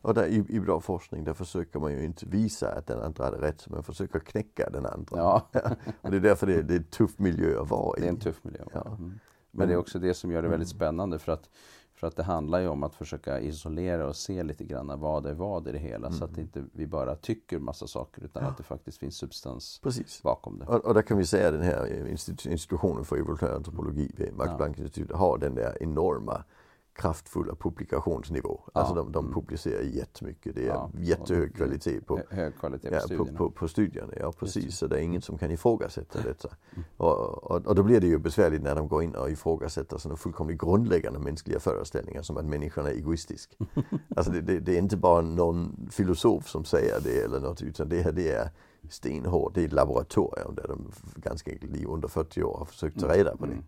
Och 0.00 0.14
där, 0.14 0.26
i, 0.26 0.44
i 0.48 0.60
bra 0.60 0.80
forskning 0.80 1.24
där 1.24 1.34
försöker 1.34 1.78
man 1.78 1.92
ju 1.92 2.04
inte 2.04 2.26
visa 2.26 2.72
att 2.72 2.86
den 2.86 3.00
andra 3.02 3.24
hade 3.24 3.40
rätt, 3.40 3.68
man 3.68 3.82
försöker 3.82 4.18
knäcka 4.18 4.70
den 4.70 4.86
andra. 4.86 5.18
Ja, 5.18 5.48
Och 6.00 6.10
det 6.10 6.16
är 6.16 6.20
därför 6.20 6.46
det, 6.46 6.62
det 6.62 6.74
är 6.74 6.78
en 6.78 6.84
tuff 6.84 7.18
miljö 7.18 7.60
att 7.62 7.70
vara 7.70 7.98
i. 7.98 8.00
det 8.00 8.06
är 8.06 8.10
en 8.10 8.20
tuff 8.20 8.44
miljö. 8.44 8.60
Ja. 8.72 8.86
Mm. 8.86 8.98
Men 8.98 9.18
Men- 9.50 9.68
det 9.68 9.74
är 9.74 9.78
också 9.78 9.98
det 9.98 10.14
som 10.14 10.30
gör 10.30 10.42
det 10.42 10.48
väldigt 10.48 10.68
spännande 10.68 11.18
för 11.18 11.32
att, 11.32 11.50
för 12.02 12.06
att 12.06 12.16
det 12.16 12.22
handlar 12.22 12.60
ju 12.60 12.68
om 12.68 12.82
att 12.82 12.94
försöka 12.94 13.40
isolera 13.40 14.06
och 14.08 14.16
se 14.16 14.42
lite 14.42 14.64
grann 14.64 15.00
vad 15.00 15.26
är 15.26 15.34
vad 15.34 15.68
i 15.68 15.72
det 15.72 15.78
hela 15.78 16.10
så 16.10 16.24
att 16.24 16.30
Mm. 16.30 16.40
inte 16.40 16.64
vi 16.72 16.86
bara 16.86 17.14
tycker 17.16 17.58
massa 17.58 17.86
saker 17.86 18.22
utan 18.24 18.42
Ja. 18.42 18.48
att 18.50 18.56
det 18.56 18.62
faktiskt 18.62 18.98
finns 18.98 19.16
substans 19.16 19.80
Precis. 19.82 20.22
bakom 20.22 20.58
det. 20.58 20.66
Och, 20.66 20.84
och 20.84 20.94
där 20.94 21.02
kan 21.02 21.18
vi 21.18 21.26
säga 21.26 21.50
den 21.50 21.62
här 21.62 22.06
institu- 22.08 22.48
institutionen 22.50 23.04
för 23.04 23.16
evolutionär 23.16 23.54
antropologi 23.54 24.12
vid 24.16 24.34
Max 24.36 24.50
Ja. 24.50 24.56
Planck-institutet 24.56 25.16
har 25.16 25.38
den 25.38 25.54
där 25.54 25.82
enorma 25.82 26.44
kraftfulla 26.94 27.54
publikationsnivå. 27.54 28.60
Ja. 28.74 28.80
Alltså 28.80 28.94
de, 28.94 29.12
de 29.12 29.24
Mm. 29.24 29.34
publicerar 29.34 29.82
jättemycket. 29.82 30.54
Det 30.54 30.62
är 30.62 30.66
Ja. 30.66 30.90
jättehög 30.98 31.54
kvalitet 31.54 32.00
på, 32.00 32.16
Hö- 32.16 32.22
Hög 32.30 32.58
kvalitet 32.58 32.88
på 32.88 32.94
ja, 32.94 33.00
på, 33.00 33.06
studierna. 33.06 33.38
på, 33.38 33.50
på 33.50 33.68
studierna. 33.68 34.12
Ja 34.20 34.32
precis, 34.32 34.76
så 34.78 34.86
det 34.86 34.96
är 34.96 35.00
ingen 35.00 35.22
som 35.22 35.38
kan 35.38 35.50
ifrågasätta 35.50 36.22
detta. 36.22 36.48
Mm. 36.72 36.84
Och, 36.96 37.44
och, 37.50 37.66
och 37.66 37.74
då 37.74 37.82
blir 37.82 38.00
det 38.00 38.06
ju 38.06 38.18
besvärligt 38.18 38.62
när 38.62 38.74
de 38.74 38.88
går 38.88 39.02
in 39.02 39.14
och 39.14 39.30
ifrågasätter 39.30 39.98
sådana 39.98 40.16
fullkomligt 40.16 40.58
grundläggande 40.60 41.18
mänskliga 41.18 41.60
föreställningar 41.60 42.22
som 42.22 42.36
att 42.36 42.44
människan 42.44 42.86
är 42.86 42.90
egoistisk. 42.90 43.58
alltså 44.16 44.32
det, 44.32 44.40
det, 44.40 44.60
det 44.60 44.74
är 44.74 44.78
inte 44.78 44.96
bara 44.96 45.20
någon 45.20 45.88
filosof 45.90 46.48
som 46.48 46.64
säger 46.64 47.00
det 47.00 47.20
eller 47.24 47.40
något 47.40 47.62
utan 47.62 47.88
det, 47.88 48.02
här, 48.02 48.12
det 48.12 48.30
är 48.30 48.50
stenhårt. 48.90 49.54
Det 49.54 49.60
är 49.62 49.66
ett 49.66 49.72
laboratorium 49.72 50.54
där 50.54 50.68
de 50.68 50.92
ganska 51.16 51.50
enkelt 51.50 51.76
i 51.76 51.84
under 51.84 52.08
40 52.08 52.42
år 52.42 52.56
har 52.58 52.64
försökt 52.64 53.00
ta 53.00 53.14
reda 53.14 53.36
på 53.36 53.46
det. 53.46 53.52
Mm. 53.52 53.64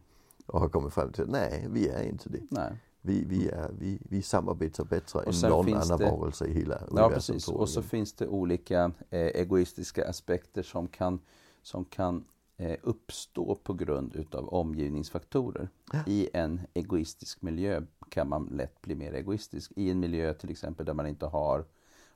Och 0.47 0.61
har 0.61 0.69
kommit 0.69 0.93
fram 0.93 1.13
till 1.13 1.23
att 1.23 1.31
nej, 1.31 1.67
vi 1.71 1.89
är 1.89 2.03
inte 2.03 2.29
det. 2.29 2.41
Nej. 2.51 2.73
Vi, 3.07 3.25
vi, 3.25 3.49
är, 3.49 3.71
vi, 3.79 3.99
vi 4.11 4.23
samarbetar 4.23 4.85
bättre 4.85 5.21
än 5.23 5.51
någon 5.51 5.75
annan 5.75 5.99
det- 5.99 6.11
varelse 6.11 6.47
i 6.47 6.53
hela 6.53 6.75
Ja, 6.75 6.87
universum. 6.87 7.35
precis. 7.35 7.49
Och 7.49 7.69
så 7.69 7.83
finns 7.83 8.13
det 8.13 8.27
olika 8.29 8.93
eh, 9.11 9.21
egoistiska 9.21 10.09
aspekter 10.09 10.63
som 10.63 10.89
kan, 10.89 11.21
som 11.63 11.85
kan 11.85 12.25
eh, 12.57 12.77
uppstå 12.83 13.55
på 13.55 13.75
grund 13.75 14.17
utav 14.17 14.49
omgivningsfaktorer. 14.49 15.69
Ja. 15.93 15.99
I 16.07 16.29
en 16.33 16.61
egoistisk 16.75 17.43
miljö 17.43 17.83
kan 18.09 18.29
man 18.29 18.47
lätt 18.53 18.81
bli 18.81 18.95
mer 18.95 19.13
egoistisk. 19.15 19.73
I 19.77 19.91
en 19.91 20.01
miljö 20.01 20.35
till 20.35 20.51
exempel 20.51 20.87
där 20.87 20.95
man 20.95 21.07
inte 21.07 21.27
har, 21.27 21.65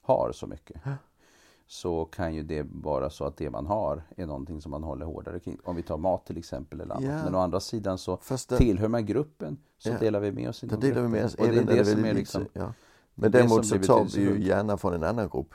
har 0.03 0.33
så 0.33 0.47
mycket. 0.47 0.81
Ja. 0.85 0.93
Så 1.71 2.05
kan 2.05 2.35
ju 2.35 2.43
det 2.43 2.67
vara 2.73 3.11
så 3.11 3.25
att 3.25 3.37
det 3.37 3.51
man 3.51 3.67
har 3.67 4.03
är 4.17 4.27
någonting 4.27 4.61
som 4.61 4.71
man 4.71 4.83
håller 4.83 5.07
hårdare 5.07 5.41
kring. 5.41 5.59
Om 5.65 5.77
vi 5.77 5.83
tar 5.83 5.97
mat 5.99 6.27
till 6.27 6.37
exempel 6.39 6.81
eller 6.81 6.95
annat. 6.95 7.05
Ja. 7.05 7.25
Men 7.25 7.35
å 7.35 7.39
andra 7.39 7.61
sidan 7.61 7.99
så 7.99 8.19
där, 8.49 8.57
tillhör 8.57 8.89
man 8.89 9.07
gruppen 9.07 9.59
så 9.79 9.89
Ja. 9.89 9.99
delar 9.99 10.21
vi 10.21 10.33
med 10.33 10.49
oss 10.49 10.65
inom 10.65 10.81
delar 10.81 11.03
vi 11.03 11.09
med 11.09 11.25
oss 11.25 11.35
Och 11.35 11.47
det 11.47 11.59
är 11.59 11.65
det 11.65 11.75
det 11.75 11.85
som 11.85 11.99
är 11.99 12.03
lite. 12.09 12.15
liksom, 12.19 12.47
Ja. 12.53 12.61
det 12.61 12.67
är 12.67 12.73
Men 13.15 13.31
det 13.31 13.39
däremot 13.39 13.67
så 13.67 13.79
tar 13.79 14.05
vi 14.17 14.21
ju 14.23 14.41
gärna 14.47 14.77
från 14.77 14.95
en 14.95 15.05
annan 15.05 15.29
grupp. 15.29 15.55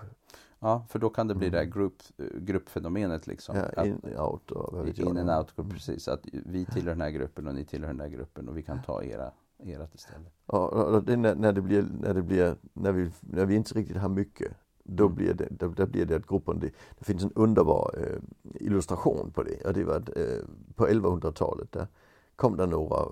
Ja, 0.59 0.85
för 0.89 0.99
då 0.99 1.09
kan 1.09 1.27
det 1.27 1.35
bli 1.35 1.49
det 1.49 1.57
här 1.57 1.63
Mm. 1.63 1.73
grupp, 1.77 2.01
gruppfenomenet 2.47 3.27
liksom. 3.27 3.55
Ja, 3.75 3.85
in, 3.85 4.01
out 4.17 4.51
in 4.99 5.17
and 5.17 5.29
out 5.29 5.53
Mm. 5.57 5.69
precis. 5.71 6.07
Att 6.07 6.21
vi 6.31 6.65
tillhör 6.65 6.89
den 6.91 7.01
här 7.01 7.09
gruppen 7.09 7.47
och 7.47 7.55
ni 7.55 7.65
tillhör 7.65 7.87
den 7.87 7.99
här 7.99 8.07
gruppen 8.07 8.49
och 8.49 8.57
vi 8.57 8.63
kan 8.63 8.81
ta 8.83 9.03
era, 9.03 9.31
ert 9.63 9.95
istället. 9.95 10.33
Och 10.45 11.03
det, 11.03 11.13
är 11.13 11.17
när, 11.17 11.35
när 11.35 11.53
det 11.53 11.61
blir, 11.61 11.85
när 12.01 12.13
det 12.13 12.21
blir, 12.21 12.55
när 12.73 12.91
vi, 12.91 13.11
när 13.21 13.45
vi 13.45 13.55
inte 13.55 13.73
riktigt 13.73 13.97
har 13.97 14.09
mycket. 14.09 14.51
Då 14.83 15.03
Mm. 15.03 15.15
blir 15.15 15.33
det, 15.33 15.47
då, 15.49 15.67
då 15.67 15.85
blir 15.85 16.05
det 16.05 16.15
att 16.15 16.27
gruppen, 16.27 16.59
det, 16.59 16.69
det 16.99 17.05
finns 17.05 17.23
en 17.23 17.31
underbar 17.35 17.95
eh, 17.97 18.19
illustration 18.65 19.31
på 19.31 19.43
det. 19.43 19.65
Och 19.65 19.73
det 19.73 19.83
var 19.83 19.95
att, 19.95 20.09
eh, 20.17 20.43
på 20.75 20.87
1100-talet 20.87 21.71
där 21.71 21.87
kom 22.35 22.57
det 22.57 22.65
några 22.65 23.05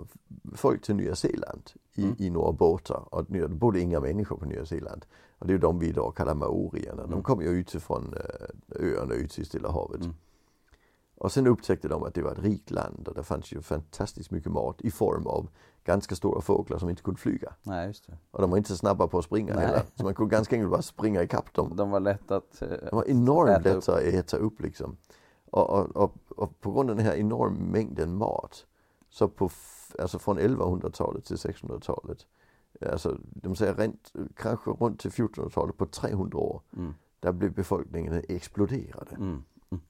folk 0.55 0.81
till 0.81 0.95
Nya 0.95 1.15
Zeeland 1.15 1.71
i, 1.95 2.03
Mm. 2.03 2.15
i 2.19 2.29
några 2.29 2.51
båtar. 2.51 3.03
Och 3.15 3.25
det 3.27 3.47
bodde 3.47 3.79
inga 3.79 3.99
människor 3.99 4.37
på 4.37 4.45
Nya 4.45 4.65
Zeeland. 4.65 5.05
Och 5.39 5.47
det 5.47 5.51
är 5.51 5.55
ju 5.55 5.59
de 5.59 5.79
vi 5.79 5.87
idag 5.87 6.15
kallar 6.15 6.35
maorierna. 6.35 7.01
De 7.01 7.11
Mm. 7.11 7.23
kom 7.23 7.41
ju 7.41 7.47
utifrån 7.47 8.13
eh, 8.17 8.85
öarna 8.85 9.13
ute 9.13 9.41
i 9.41 9.45
Stilla 9.45 9.71
havet. 9.71 10.01
Mm. 10.01 10.13
Och 11.21 11.31
sen 11.31 11.47
upptäckte 11.47 11.87
de 11.87 12.03
att 12.03 12.13
det 12.13 12.21
var 12.21 12.31
ett 12.31 12.39
rikt 12.39 12.71
land 12.71 13.07
och 13.07 13.13
det 13.15 13.23
fanns 13.23 13.51
ju 13.53 13.61
fantastiskt 13.61 14.31
mycket 14.31 14.51
mat 14.51 14.81
i 14.81 14.91
form 14.91 15.27
av 15.27 15.47
ganska 15.83 16.15
stora 16.15 16.41
fåglar 16.41 16.77
som 16.77 16.89
inte 16.89 17.01
kunde 17.03 17.19
flyga. 17.19 17.53
Nej, 17.63 17.87
just 17.87 18.07
det. 18.07 18.17
Och 18.31 18.41
de 18.41 18.49
var 18.51 18.57
inte 18.57 18.69
så 18.69 18.77
snabba 18.77 19.07
på 19.07 19.17
att 19.19 19.25
springa 19.25 19.53
Nej. 19.55 19.65
heller. 19.65 19.81
Så 19.95 20.03
man 20.03 20.15
kunde 20.15 20.35
ganska 20.35 20.55
enkelt 20.55 20.71
bara 20.71 20.81
springa 20.81 21.23
ikapp 21.23 21.53
dem. 21.53 21.73
De 21.75 21.89
var 21.91 21.99
lätta 21.99 22.35
att... 22.35 22.61
eh, 22.61 22.67
De 22.69 22.95
var 22.95 23.09
enormt 23.09 23.57
upp. 23.57 23.65
lätta 23.65 23.93
att 23.95 24.01
äta 24.01 24.37
upp 24.37 24.61
liksom. 24.61 24.97
Och, 25.51 25.69
och, 25.69 25.95
och, 25.95 26.13
och 26.29 26.61
på 26.61 26.71
grund 26.71 26.89
av 26.89 26.95
den 26.95 27.05
här 27.05 27.15
enorma 27.15 27.59
mängden 27.59 28.15
mat. 28.17 28.65
Så 29.09 29.27
på, 29.27 29.49
alltså 29.99 30.19
från 30.19 30.39
1100-talet 30.39 31.25
till 31.25 31.35
1600-talet. 31.35 32.25
Alltså 32.91 33.17
de 33.21 33.55
säger 33.55 33.73
rent, 33.75 34.13
kanske 34.35 34.69
runt 34.71 34.99
till 34.99 35.11
1400-talet 35.11 35.77
på 35.77 35.85
300 35.85 36.37
år. 36.37 36.61
Mm, 36.77 36.93
Där 37.19 37.31
blev 37.31 37.53
befolkningen 37.53 38.23
exploderade. 38.29 39.15
mm. 39.15 39.43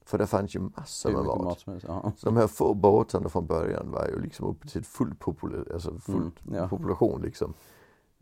För 0.04 0.18
det 0.18 0.26
fanns 0.26 0.56
ju 0.56 0.60
massor 0.60 1.10
med 1.12 1.24
mat. 1.24 1.42
mat 1.42 1.62
helst. 1.66 1.86
Ja. 1.88 2.12
Så 2.16 2.26
de 2.26 2.36
här 2.36 2.46
få 2.46 2.74
båtarna 2.74 3.28
från 3.28 3.46
början 3.46 3.90
var 3.90 4.08
ju 4.08 4.20
liksom 4.20 4.46
uppe 4.46 4.68
till 4.68 4.84
full, 4.84 5.14
popula- 5.14 5.72
alltså 5.72 5.98
full 5.98 6.16
Mm, 6.16 6.32
ja. 6.54 6.68
population 6.68 7.22
liksom. 7.22 7.54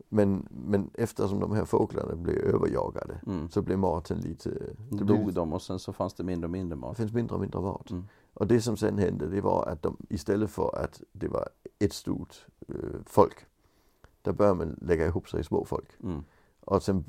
Men, 0.09 0.47
men 0.49 0.89
eftersom 0.93 1.39
de 1.39 1.51
här 1.51 1.65
fåglarna 1.65 2.15
blev 2.15 2.37
överjagade 2.37 3.21
Mm. 3.27 3.49
så 3.49 3.61
blev 3.61 3.79
maten 3.79 4.17
lite... 4.19 4.49
Det, 4.89 5.03
dog 5.03 5.23
blev, 5.23 5.33
de 5.33 5.53
och 5.53 5.61
sen 5.61 5.79
så 5.79 5.93
fanns 5.93 6.13
det 6.13 6.23
mindre 6.23 6.45
och 6.45 6.51
mindre 6.51 6.75
det 6.75 6.79
mat. 6.81 6.97
finns 6.97 7.13
mindre 7.13 7.35
och 7.35 7.41
mindre 7.41 7.61
mat. 7.61 7.89
Mm. 7.89 8.03
Och 8.33 8.47
det 8.47 8.61
som 8.61 8.77
sen 8.77 8.97
hände 8.97 9.27
det 9.27 9.41
var 9.41 9.65
att 9.65 9.81
de 9.81 9.97
istället 10.09 10.49
för 10.51 10.75
att 10.83 11.01
det 11.11 11.27
var 11.27 11.49
ett 11.79 11.93
stort 11.93 12.45
eh, 12.67 12.75
folk. 13.05 13.45
Där 14.21 14.33
började 14.33 14.57
man 14.57 14.77
lägga 14.81 15.05
ihop 15.05 15.29
sig 15.29 15.39
i 15.39 15.43
små 15.43 15.65
folk. 15.65 15.89
Mm. 16.03 16.23
Och 16.65 16.83
sen 16.83 17.03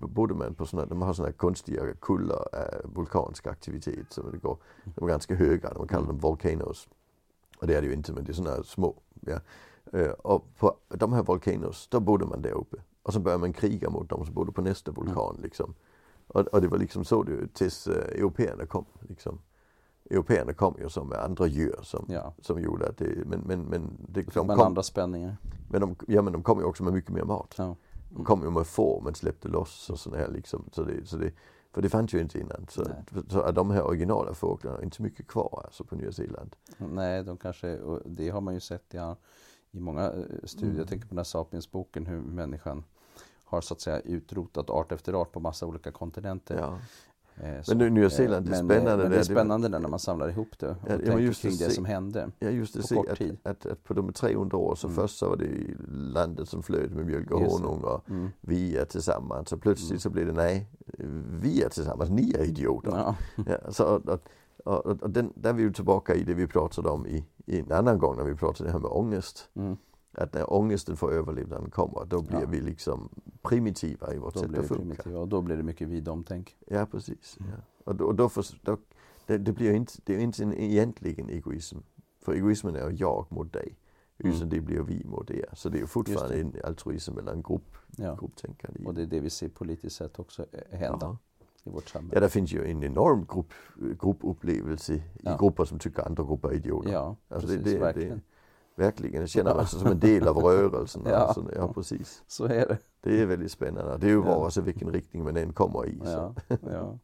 bodde 0.00 0.34
man 0.34 0.54
på 0.54 0.66
sådana, 0.66 0.86
de 0.88 1.02
har 1.02 1.12
sådana 1.12 1.32
konstiga 1.32 1.94
kullar, 2.00 2.48
äh, 2.52 2.90
vulkansk 2.94 3.46
aktivitet. 3.46 4.06
Så 4.12 4.22
det 4.22 4.38
går, 4.38 4.58
de 4.84 5.04
är 5.04 5.08
ganska 5.08 5.34
höga, 5.34 5.74
de 5.74 5.88
kallar 5.88 6.06
dem 6.06 6.18
volcanoes. 6.18 6.88
Och 7.60 7.66
det 7.66 7.74
är 7.74 7.82
det 7.82 7.88
ju 7.88 7.94
inte, 7.94 8.12
men 8.12 8.24
det 8.24 8.32
är 8.32 8.34
sådana 8.34 8.62
små. 8.62 8.94
Ja. 9.20 9.40
Eh, 9.92 10.10
Och 10.10 10.56
på 10.58 10.76
de 10.88 11.12
här 11.12 11.22
volcanoes, 11.22 11.88
då 11.88 12.00
bodde 12.00 12.26
man 12.26 12.42
där 12.42 12.50
uppe. 12.52 12.76
Och 13.02 13.12
så 13.12 13.20
började 13.20 13.40
man 13.40 13.52
kriga 13.52 13.90
mot 13.90 14.08
dem 14.08 14.24
som 14.24 14.34
bodde 14.34 14.52
på 14.52 14.62
nästa 14.62 14.92
vulkan. 14.92 15.36
Liksom. 15.42 15.74
Och, 16.26 16.40
och 16.40 16.60
det 16.60 16.68
var 16.68 16.78
liksom 16.78 17.04
så 17.04 17.22
det 17.22 17.54
tills 17.54 17.88
uh, 17.88 17.94
européerna 17.94 18.66
kom. 18.66 18.84
Liksom. 19.00 19.38
Européerna 20.10 20.52
kom 20.52 20.74
ju 20.78 20.88
som 20.88 21.12
andra 21.12 21.46
djur 21.46 21.78
som, 21.82 22.04
Ja, 22.08 22.34
som 22.42 22.60
gjorde 22.60 22.88
att 22.88 22.98
det, 22.98 23.26
men, 23.26 23.40
men, 23.40 23.62
men, 23.62 23.96
det, 24.08 24.22
de 24.22 24.48
kom, 24.48 24.50
andra 24.50 24.82
spänningar. 24.82 25.36
men 25.70 25.80
de, 25.80 25.96
ja, 26.08 26.22
men 26.22 26.32
de 26.32 26.42
kom 26.42 26.58
ju 26.58 26.64
också 26.64 26.84
med 26.84 26.92
mycket 26.92 27.10
mer 27.10 27.24
mat. 27.24 27.54
Ja. 27.58 27.76
De 28.14 28.24
kom 28.24 28.42
ju 28.42 28.50
med 28.50 28.66
får 28.66 29.00
men 29.04 29.14
släppte 29.14 29.48
loss 29.48 29.90
och 29.90 29.98
sådär 29.98 30.18
här 30.18 30.28
liksom. 30.28 30.68
Så 30.72 30.84
det, 30.84 31.06
så 31.06 31.16
det, 31.16 31.32
för 31.72 31.82
det 31.82 31.88
fanns 31.88 32.14
ju 32.14 32.20
inte 32.20 32.38
innan. 32.38 32.66
Så, 32.68 32.84
så 33.28 33.50
de 33.50 33.70
här 33.70 33.82
originala 33.82 34.34
fåglarna 34.34 34.78
är 34.78 34.82
inte 34.82 34.96
så 34.96 35.02
mycket 35.02 35.26
kvar 35.26 35.62
alltså 35.64 35.84
på 35.84 35.96
Nya 35.96 36.12
Zeeland. 36.12 36.56
Nej, 36.76 37.24
de 37.24 37.36
kanske, 37.36 37.78
och 37.78 38.10
det 38.10 38.28
har 38.28 38.40
man 38.40 38.54
ju 38.54 38.60
sett 38.60 38.86
ja, 38.90 39.16
i 39.70 39.80
många 39.80 40.02
eh, 40.02 40.24
studier. 40.44 40.70
Mm. 40.70 40.78
Jag 40.78 40.88
tänker 40.88 41.06
på 41.06 41.14
den 41.14 41.18
här 41.18 41.24
Sapiens-boken 41.24 42.06
hur 42.06 42.20
människan 42.20 42.84
har 43.44 43.60
så 43.60 43.74
att 43.74 43.80
säga 43.80 44.00
utrotat 44.00 44.70
art 44.70 44.92
efter 44.92 45.12
art 45.12 45.32
på 45.32 45.40
massa 45.40 45.66
olika 45.66 45.92
kontinenter. 45.92 46.58
Ja. 46.58 46.78
Eh, 47.36 47.62
så, 47.62 47.74
nu- 47.74 47.90
Nya 47.90 48.04
eh, 48.04 48.10
Zeeland, 48.10 48.46
det 48.46 48.56
är 48.56 48.62
men, 48.62 48.68
spännande 48.76 48.90
eh, 48.92 48.98
Men 48.98 49.10
det 49.10 49.16
är 49.16 49.18
det- 49.18 49.24
spännande 49.24 49.68
där 49.68 49.78
när 49.78 49.88
man 49.88 49.98
samlar 49.98 50.28
ihop 50.28 50.58
det 50.58 50.68
och 50.68 50.76
Ja, 50.82 50.88
men 50.88 50.98
tänker 50.98 51.18
just 51.18 51.42
kring 51.42 51.52
att 51.52 51.58
det 51.58 51.64
se- 51.64 51.70
som 51.70 51.84
hände. 51.84 52.30
Ja 52.38 52.48
just 52.50 52.74
det, 52.74 52.88
På 52.88 52.94
kort 53.02 53.08
att, 53.10 53.18
tid. 53.18 53.36
att, 53.42 53.66
att 53.66 53.84
på 53.84 53.94
de 53.94 54.12
300 54.12 54.56
år 54.56 54.74
så 54.74 54.86
Mm. 54.86 54.96
först 54.96 55.18
så 55.18 55.28
var 55.28 55.36
det 55.36 55.50
landet 55.88 56.48
som 56.48 56.62
flöt 56.62 56.90
med 56.90 57.06
mjölk 57.06 57.30
och 57.30 57.40
det. 57.40 57.46
honung 57.46 57.80
och 57.84 58.10
Mm. 58.10 58.28
vi 58.40 58.76
är 58.76 58.84
tillsammans. 58.84 59.48
Så 59.48 59.56
plötsligt 59.58 59.90
Mm. 59.90 60.00
så 60.00 60.10
blir 60.10 60.24
det 60.26 60.32
nej, 60.32 60.66
vi 61.40 61.62
är 61.62 61.68
tillsammans, 61.68 62.10
ni 62.10 62.32
är 62.38 62.44
idioter. 62.44 62.90
Ja. 62.90 63.14
Ja, 63.46 63.72
så, 63.72 63.84
och, 63.84 64.20
och, 64.64 64.86
och, 65.02 65.10
den, 65.10 65.32
där 65.36 65.50
är 65.50 65.54
vi 65.54 65.62
ju 65.62 65.72
tillbaka 65.72 66.14
i 66.14 66.22
det 66.24 66.34
vi 66.34 66.46
pratade 66.46 66.88
om 66.88 67.06
i, 67.06 67.24
i 67.46 67.60
en 67.60 67.72
annan 67.72 67.98
gång 67.98 68.16
när 68.16 68.24
vi 68.24 68.34
pratade 68.34 68.68
det 68.68 68.72
här 68.72 68.78
med 68.80 68.90
ångest. 68.90 69.48
Mm. 69.54 69.76
Att 70.14 70.34
när 70.34 70.52
ångesten 70.52 70.96
för 70.96 71.12
överlevnaden 71.12 71.70
kommer, 71.70 72.04
då 72.04 72.22
blir 72.22 72.40
Ja. 72.40 72.46
vi 72.50 72.60
liksom 72.60 73.08
primitiva 73.42 74.14
i 74.14 74.18
vårt 74.18 74.34
Då 74.34 74.40
sätt 74.40 74.48
blir 74.48 74.60
att 74.60 74.66
funka. 74.66 74.80
primitiva 74.82 75.18
och 75.20 75.28
då 75.28 75.40
blir 75.42 75.56
det 75.56 75.62
mycket 75.62 75.88
vi-dom-tänk. 75.88 76.56
Ja, 76.66 76.86
precis. 76.86 77.36
Mm. 77.40 77.50
Ja. 77.52 77.56
Och 77.84 77.94
då, 77.96 78.04
och 78.04 78.14
då, 78.14 78.28
för, 78.28 78.44
då 78.62 78.76
det, 79.26 79.38
det 79.38 79.52
blir 79.52 79.72
inte, 79.72 79.92
det 80.04 80.14
är 80.14 80.18
inte 80.20 80.42
en 80.42 80.54
egentligen 80.54 81.28
egoism. 81.30 81.78
För 82.20 82.32
egoismen 82.32 82.76
är 82.76 82.94
jag 83.00 83.26
mot 83.28 83.52
dig. 83.52 83.78
Mm. 84.18 84.36
Utan 84.36 84.48
det 84.48 84.60
blir 84.60 84.80
vi 84.82 85.04
mot 85.04 85.30
er. 85.30 85.48
Så 85.52 85.68
det 85.68 85.80
är 85.80 85.86
fortfarande 85.86 86.40
en 86.40 86.54
altruism 86.64 87.18
eller 87.18 87.32
en 87.32 87.42
grupp, 87.42 87.76
Ja. 87.96 88.14
grupptänkande. 88.20 88.80
Och 88.84 88.94
det 88.94 89.02
är 89.02 89.06
det 89.06 89.20
vi 89.20 89.30
ser 89.30 89.48
politiskt 89.48 89.96
sett 89.96 90.18
också 90.18 90.46
eh, 90.52 90.78
hända 90.78 90.98
Ja. 91.06 91.18
i 91.64 91.70
vårt 91.70 91.88
samhälle. 91.88 92.14
Ja, 92.16 92.20
det 92.20 92.28
finns 92.28 92.52
ju 92.52 92.64
en 92.70 92.84
enorm 92.84 93.26
grupp, 93.28 93.52
gruppupplevelse 94.00 94.94
i 94.94 95.02
Ja. 95.22 95.36
grupper 95.40 95.64
som 95.64 95.78
tycker 95.78 96.02
andra 96.06 96.24
grupper 96.24 96.48
är 96.48 96.52
idioter. 96.54 96.92
Ja, 96.92 97.16
Alltså 97.28 97.48
precis, 97.48 97.64
det, 97.64 97.70
det, 97.72 97.78
verkligen. 97.78 98.16
det, 98.18 98.20
verkligen, 98.74 99.22
det 99.22 99.28
känner 99.28 99.54
man 99.56 99.66
sig 99.66 99.78
som 99.80 99.90
en 99.90 99.98
del 100.00 100.28
av 100.28 100.36
rörelsen. 100.36 101.02
Ja. 101.06 101.14
Alltså, 101.16 101.50
ja, 101.56 101.72
precis. 101.72 102.22
Så 102.26 102.44
är 102.44 102.68
det. 102.68 102.78
Det 103.00 103.20
är 103.20 103.26
väldigt 103.26 103.52
spännande. 103.52 103.96
Det 103.98 104.06
är 104.06 104.10
ju 104.10 104.22
vare 104.22 104.50
sig 104.50 104.62
vilken 104.62 104.92
riktning 104.92 105.24
man 105.24 105.36
än 105.36 105.52
kommer 105.52 105.86
i. 105.86 106.00
Ja, 106.04 106.34
ja. 106.70 106.98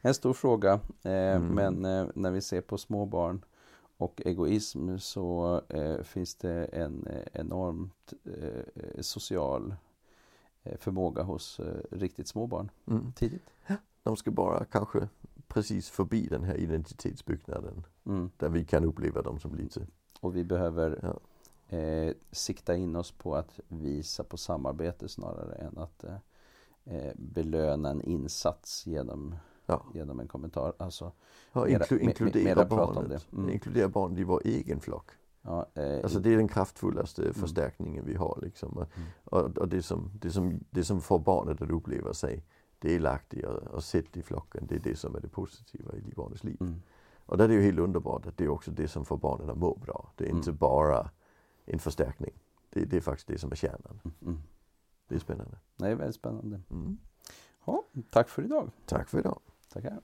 En 0.00 0.14
stor 0.14 0.32
fråga, 0.32 0.72
eh, 1.02 1.12
Mm. 1.12 1.46
men 1.48 1.84
eh, 1.84 2.06
när 2.14 2.30
vi 2.30 2.40
ser 2.40 2.60
på 2.60 2.78
små 2.78 3.06
barn 3.06 3.44
och 3.96 4.22
egoism 4.24 4.96
så 4.98 5.60
eh, 5.68 6.02
finns 6.02 6.34
det 6.34 6.64
en 6.64 7.06
eh, 7.06 7.40
enormt 7.40 8.12
eh, 8.24 9.00
social 9.00 9.74
eh, 10.62 10.76
förmåga 10.78 11.22
hos 11.22 11.60
riktigt 11.90 12.28
små 12.28 12.46
barn 12.46 12.70
Mm. 12.86 13.12
tidigt. 13.12 13.50
De 14.02 14.16
ska 14.16 14.30
bara 14.30 14.64
kanske 14.64 15.08
precis 15.48 15.90
förbi 15.90 16.26
den 16.26 16.44
här 16.44 16.54
identitetsbyggnaden. 16.56 17.84
Mm. 18.06 18.30
Där 18.36 18.48
vi 18.48 18.64
kan 18.64 18.84
uppleva 18.84 19.22
dem 19.22 19.38
som 19.40 19.54
lite, 19.54 19.86
Och 20.20 20.36
vi 20.36 20.44
behöver 20.44 20.98
Ja. 21.02 21.76
eh, 21.76 22.14
sikta 22.32 22.76
in 22.76 22.96
oss 22.96 23.12
på 23.12 23.34
att 23.34 23.60
visa 23.68 24.24
på 24.24 24.36
samarbete 24.36 25.08
snarare 25.08 25.54
än 25.54 25.78
att 25.78 26.04
eh, 26.04 26.16
eh, 26.84 27.12
belöna 27.16 27.90
en 27.90 28.02
insats 28.02 28.86
genom, 28.86 29.34
ja, 29.66 29.82
genom 29.94 30.20
en 30.20 30.28
kommentar. 30.28 30.72
Alltså, 30.78 31.12
ja 31.52 31.60
Mera- 31.64 31.72
inklu, 31.80 31.98
me- 31.98 32.02
inkludera 32.02 32.44
mera 32.44 32.64
barnet. 32.64 33.26
Mm. 33.32 33.50
Inkludera 33.50 33.88
barnet 33.88 34.18
i 34.18 34.24
vår 34.24 34.42
egen 34.44 34.80
flock. 34.80 35.10
ja, 35.42 35.66
eh, 35.74 36.00
Alltså 36.02 36.18
det 36.20 36.32
är 36.32 36.36
den 36.36 36.48
kraftfullaste 36.48 37.32
förstärkningen 37.32 38.04
vi 38.06 38.14
har. 38.14 38.38
Liksom. 38.42 38.72
Mm. 38.72 39.08
Och, 39.24 39.58
och 39.58 39.68
det, 39.68 39.82
som, 39.82 40.10
det, 40.20 40.30
som, 40.30 40.60
det 40.70 40.84
som 40.84 41.00
får 41.00 41.18
barnet 41.18 41.62
att 41.62 41.70
uppleva 41.70 42.14
sig 42.14 42.44
delaktig 42.78 43.44
och, 43.44 43.62
och 43.62 43.84
sett 43.84 44.16
i 44.16 44.22
flocken, 44.22 44.66
det 44.68 44.74
är 44.74 44.78
det 44.80 44.96
som 44.96 45.16
är 45.16 45.20
det 45.20 45.28
positiva 45.28 45.92
i 45.96 46.12
barnets 46.16 46.44
liv. 46.44 46.56
Och 47.26 47.38
det 47.38 47.44
är 47.44 47.48
ju 47.48 47.62
helt 47.62 47.78
underbart 47.78 48.26
att 48.26 48.36
det 48.36 48.44
är 48.44 48.48
också 48.48 48.70
det 48.70 48.88
som 48.88 49.04
får 49.04 49.16
barnen 49.16 49.50
att 49.50 49.58
må 49.58 49.74
bra. 49.74 50.12
Det 50.16 50.24
är 50.24 50.30
inte 50.30 50.50
mm. 50.50 50.58
bara 50.58 51.10
en 51.64 51.78
förstärkning. 51.78 52.32
Det, 52.70 52.84
det, 52.84 52.96
är 52.96 53.00
faktiskt 53.00 53.28
det 53.28 53.38
som 53.38 53.52
är 53.52 53.56
kärnan. 53.56 54.00
Mm. 54.04 54.16
mm. 54.22 54.42
Det 55.08 55.14
är 55.14 55.18
spännande. 55.18 55.58
Det 55.76 55.86
är 55.86 55.94
väldigt 55.94 56.16
spännande. 56.16 56.60
Mm. 56.70 56.98
Ja, 57.64 57.84
tack 58.10 58.28
för 58.28 58.42
idag. 58.42 58.70
Tack 58.86 59.08
för 59.08 59.18
idag. 59.18 59.40
Tackar. 59.68 60.00